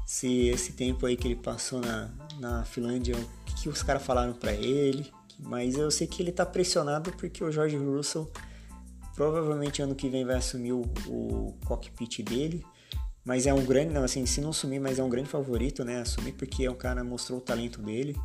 se 0.05 0.47
esse 0.47 0.73
tempo 0.73 1.07
aí 1.07 1.17
que 1.17 1.27
ele 1.27 1.35
passou 1.35 1.81
na, 1.81 2.09
na 2.39 2.63
Finlândia, 2.63 3.15
o 3.15 3.45
que, 3.45 3.63
que 3.63 3.69
os 3.69 3.81
caras 3.81 4.03
falaram 4.03 4.33
para 4.33 4.53
ele, 4.53 5.11
mas 5.39 5.75
eu 5.75 5.89
sei 5.91 6.07
que 6.07 6.21
ele 6.21 6.29
está 6.29 6.45
pressionado 6.45 7.11
porque 7.13 7.43
o 7.43 7.51
George 7.51 7.77
Russell 7.77 8.29
provavelmente 9.15 9.81
ano 9.81 9.95
que 9.95 10.09
vem 10.09 10.25
vai 10.25 10.35
assumir 10.35 10.73
o, 10.73 10.81
o 11.07 11.57
cockpit 11.65 12.21
dele. 12.21 12.65
Mas 13.23 13.47
é 13.47 13.53
um 13.53 13.65
grande, 13.65 13.91
não, 13.91 14.03
assim, 14.03 14.23
se 14.27 14.39
não 14.39 14.51
assumir, 14.51 14.79
mas 14.79 14.99
é 14.99 15.03
um 15.03 15.09
grande 15.09 15.27
favorito, 15.27 15.83
né? 15.83 16.01
Assumir 16.01 16.33
porque 16.33 16.69
o 16.69 16.75
cara 16.75 17.03
mostrou 17.03 17.39
o 17.39 17.41
talento 17.41 17.81
dele. 17.81 18.15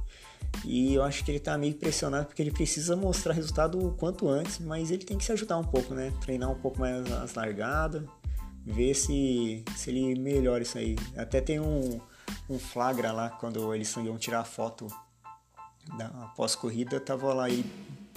E 0.62 0.92
eu 0.94 1.02
acho 1.02 1.24
que 1.24 1.30
ele 1.30 1.40
tá 1.40 1.56
meio 1.56 1.74
pressionado 1.74 2.26
porque 2.26 2.42
ele 2.42 2.50
precisa 2.50 2.94
mostrar 2.94 3.32
resultado 3.32 3.78
o 3.78 3.92
quanto 3.92 4.28
antes, 4.28 4.58
mas 4.58 4.90
ele 4.90 5.04
tem 5.04 5.16
que 5.16 5.24
se 5.24 5.32
ajudar 5.32 5.56
um 5.56 5.64
pouco, 5.64 5.94
né? 5.94 6.12
Treinar 6.20 6.50
um 6.50 6.58
pouco 6.60 6.78
mais 6.80 7.10
as 7.12 7.32
largadas, 7.34 8.02
ver 8.66 8.92
se, 8.92 9.64
se 9.74 9.90
ele 9.90 10.18
melhora 10.20 10.62
isso 10.62 10.76
aí. 10.76 10.96
Até 11.16 11.40
tem 11.40 11.58
um, 11.58 11.98
um 12.50 12.58
flagra 12.58 13.10
lá 13.10 13.30
quando 13.30 13.74
eles 13.74 13.94
iam 13.96 14.18
tirar 14.18 14.40
a 14.40 14.44
foto 14.44 14.86
da 15.96 16.09
pós-corrida, 16.37 17.00
tava 17.00 17.33
lá 17.33 17.48
ele 17.48 17.64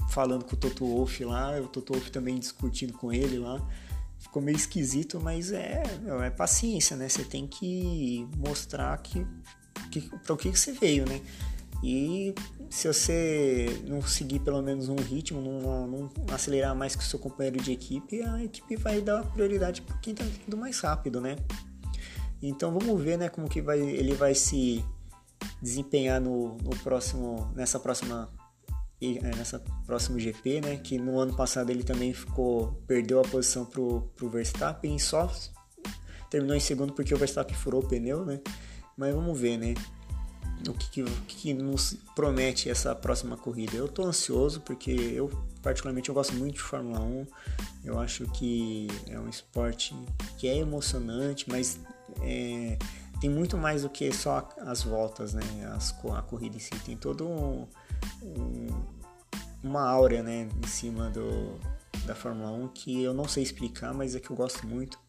falando 0.09 0.45
com 0.45 0.55
o 0.55 0.57
Toto 0.57 0.85
Wolff 0.85 1.23
lá, 1.25 1.59
o 1.59 1.67
Toto 1.67 1.93
Wolff 1.93 2.11
também 2.11 2.37
discutindo 2.37 2.93
com 2.93 3.11
ele 3.11 3.39
lá. 3.39 3.61
Ficou 4.19 4.41
meio 4.41 4.55
esquisito, 4.55 5.19
mas 5.19 5.51
é, 5.51 5.83
é 6.23 6.29
paciência, 6.29 6.95
né? 6.95 7.09
Você 7.09 7.23
tem 7.25 7.45
que 7.45 8.27
mostrar 8.37 8.97
que, 8.99 9.25
para 10.23 10.33
o 10.33 10.37
que 10.37 10.49
você 10.49 10.71
veio, 10.71 11.05
né? 11.07 11.19
E 11.83 12.33
se 12.69 12.87
você 12.87 13.83
não 13.85 14.01
seguir 14.01 14.39
pelo 14.39 14.61
menos 14.61 14.87
um 14.87 14.95
ritmo, 14.95 15.41
não, 15.41 15.87
não 15.87 16.11
acelerar 16.33 16.73
mais 16.73 16.95
que 16.95 17.03
o 17.03 17.05
seu 17.05 17.19
companheiro 17.19 17.61
de 17.61 17.73
equipe, 17.73 18.21
a 18.21 18.41
equipe 18.41 18.77
vai 18.77 19.01
dar 19.01 19.23
prioridade 19.25 19.81
para 19.81 19.97
quem 19.97 20.13
está 20.13 20.23
indo 20.47 20.55
mais 20.55 20.79
rápido, 20.79 21.19
né? 21.19 21.35
Então 22.41 22.71
vamos 22.71 23.01
ver, 23.01 23.17
né, 23.17 23.29
como 23.29 23.49
que 23.49 23.61
vai, 23.61 23.79
ele 23.79 24.13
vai 24.13 24.33
se 24.33 24.83
desempenhar 25.61 26.21
no, 26.21 26.57
no 26.57 26.71
próximo, 26.83 27.51
nessa 27.55 27.79
próxima 27.79 28.29
é, 29.01 29.35
nessa 29.35 29.59
próximo 29.85 30.19
GP, 30.19 30.61
né? 30.61 30.77
Que 30.77 30.97
no 30.97 31.19
ano 31.19 31.35
passado 31.35 31.69
ele 31.69 31.83
também 31.83 32.13
ficou 32.13 32.81
perdeu 32.87 33.19
a 33.19 33.23
posição 33.23 33.65
pro, 33.65 34.09
pro 34.15 34.29
Verstappen 34.29 34.97
só 34.97 35.29
terminou 36.29 36.55
em 36.55 36.59
segundo 36.59 36.93
porque 36.93 37.13
o 37.13 37.17
Verstappen 37.17 37.55
furou 37.55 37.83
o 37.83 37.87
pneu, 37.87 38.25
né? 38.25 38.39
Mas 38.97 39.13
vamos 39.13 39.39
ver, 39.39 39.57
né? 39.57 39.73
O 40.67 40.73
que, 40.73 41.03
que, 41.03 41.11
que 41.27 41.53
nos 41.53 41.97
promete 42.15 42.69
essa 42.69 42.95
próxima 42.95 43.35
corrida. 43.35 43.75
Eu 43.75 43.87
tô 43.87 44.03
ansioso 44.03 44.61
porque 44.61 44.91
eu 44.91 45.29
particularmente 45.61 46.09
eu 46.09 46.15
gosto 46.15 46.33
muito 46.35 46.55
de 46.55 46.61
Fórmula 46.61 47.01
1. 47.01 47.27
Eu 47.83 47.99
acho 47.99 48.25
que 48.31 48.87
é 49.07 49.19
um 49.19 49.27
esporte 49.27 49.93
que 50.37 50.47
é 50.47 50.57
emocionante, 50.57 51.49
mas 51.49 51.79
é, 52.21 52.77
tem 53.23 53.29
muito 53.29 53.57
mais 53.57 53.83
do 53.83 53.89
que 53.89 54.11
só 54.11 54.49
as 54.57 54.83
voltas, 54.83 55.33
né? 55.33 55.43
As, 55.73 55.95
a 56.13 56.21
corrida 56.21 56.57
em 56.57 56.59
si 56.59 56.71
tem 56.83 56.97
todo 56.97 57.25
um, 57.25 57.65
um, 58.21 58.67
uma 59.63 59.81
áurea, 59.81 60.21
né, 60.21 60.49
em 60.61 60.67
cima 60.67 61.09
do, 61.09 61.57
da 62.05 62.13
Fórmula 62.13 62.51
1 62.51 62.67
que 62.67 63.01
eu 63.01 63.13
não 63.13 63.25
sei 63.25 63.41
explicar, 63.41 63.93
mas 63.93 64.13
é 64.13 64.19
que 64.19 64.29
eu 64.29 64.35
gosto 64.35 64.67
muito. 64.67 64.99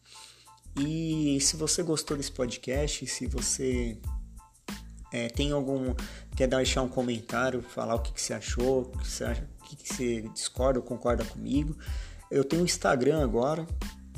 E 0.79 1.37
se 1.41 1.57
você 1.57 1.83
gostou 1.83 2.15
desse 2.15 2.31
podcast, 2.31 3.05
se 3.05 3.27
você 3.27 3.99
é, 5.11 5.27
tem 5.27 5.51
algum. 5.51 5.93
quer 6.37 6.47
deixar 6.47 6.83
um 6.83 6.89
comentário, 6.89 7.61
falar 7.61 7.95
o 7.95 7.99
que, 7.99 8.13
que 8.13 8.21
você 8.21 8.33
achou, 8.33 8.83
o 8.83 8.97
que, 8.97 9.07
você, 9.09 9.25
acha, 9.25 9.49
o 9.59 9.63
que, 9.65 9.75
que 9.75 9.93
você 9.93 10.21
discorda 10.33 10.79
ou 10.79 10.85
concorda 10.85 11.25
comigo. 11.25 11.77
Eu 12.31 12.45
tenho 12.45 12.61
um 12.61 12.65
Instagram 12.65 13.21
agora, 13.21 13.67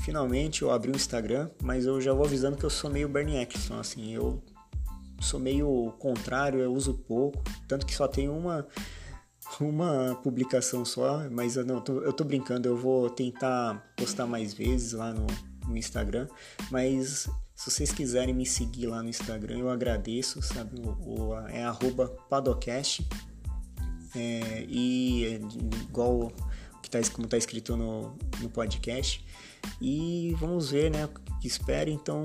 finalmente 0.08 0.62
eu 0.62 0.72
abri 0.72 0.90
o 0.90 0.96
Instagram, 0.96 1.50
mas 1.62 1.86
eu 1.86 2.00
já 2.00 2.14
vou 2.14 2.26
avisando 2.26 2.56
que 2.56 2.64
eu 2.64 2.70
sou 2.70 2.90
meio 2.90 3.10
Bernie 3.10 3.36
Eccleston, 3.42 3.78
assim, 3.78 4.14
eu 4.14 4.42
sou 5.20 5.38
meio 5.38 5.94
contrário, 6.00 6.62
eu 6.62 6.74
uso 6.74 6.94
pouco, 6.94 7.44
tanto 7.68 7.86
que 7.86 7.94
só 7.94 8.08
tem 8.08 8.30
uma 8.30 8.66
uma 9.60 10.18
publicação 10.24 10.86
só, 10.86 11.30
mas 11.30 11.58
eu 11.58 11.66
não, 11.66 11.82
tô, 11.82 12.02
eu 12.02 12.14
tô 12.14 12.24
brincando, 12.24 12.70
eu 12.70 12.78
vou 12.78 13.10
tentar 13.10 13.86
postar 13.98 14.26
mais 14.26 14.54
vezes 14.54 14.94
lá 14.94 15.12
no, 15.12 15.28
no 15.68 15.76
Instagram, 15.76 16.30
mas 16.72 17.30
se 17.54 17.70
vocês 17.70 17.92
quiserem 17.92 18.34
me 18.34 18.46
seguir 18.46 18.88
lá 18.88 19.04
no 19.04 19.10
Instagram, 19.10 19.58
eu 19.58 19.70
agradeço, 19.70 20.42
sabe? 20.42 20.80
O, 20.80 21.32
o 21.32 21.40
é 21.50 21.66
arroba 21.66 22.08
padocast. 22.30 23.06
É, 24.16 24.66
e 24.70 25.26
é, 25.26 25.42
igual 25.84 26.32
que 26.82 26.90
tá, 26.90 27.00
como 27.12 27.28
tá 27.28 27.38
escrito 27.38 27.76
no, 27.76 28.16
no 28.40 28.50
podcast. 28.50 29.26
E 29.82 30.36
vamos 30.40 30.72
ver, 30.72 30.92
né? 30.92 31.06
O 31.06 31.40
que 31.40 31.48
espera. 31.48 31.90
Então, 31.90 32.22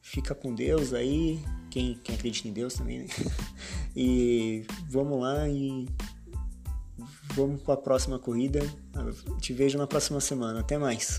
fica 0.00 0.34
com 0.34 0.54
Deus 0.54 0.92
aí. 0.92 1.42
Quem, 1.70 1.94
quem 2.02 2.14
acredita 2.14 2.48
em 2.48 2.52
Deus 2.52 2.74
também, 2.74 3.00
né? 3.00 3.06
E 3.94 4.64
vamos 4.88 5.20
lá 5.20 5.48
e 5.48 5.88
vamos 7.34 7.60
para 7.62 7.74
a 7.74 7.76
próxima 7.76 8.18
corrida. 8.20 8.60
Te 9.40 9.52
vejo 9.52 9.76
na 9.76 9.86
próxima 9.86 10.20
semana. 10.20 10.60
Até 10.60 10.78
mais. 10.78 11.18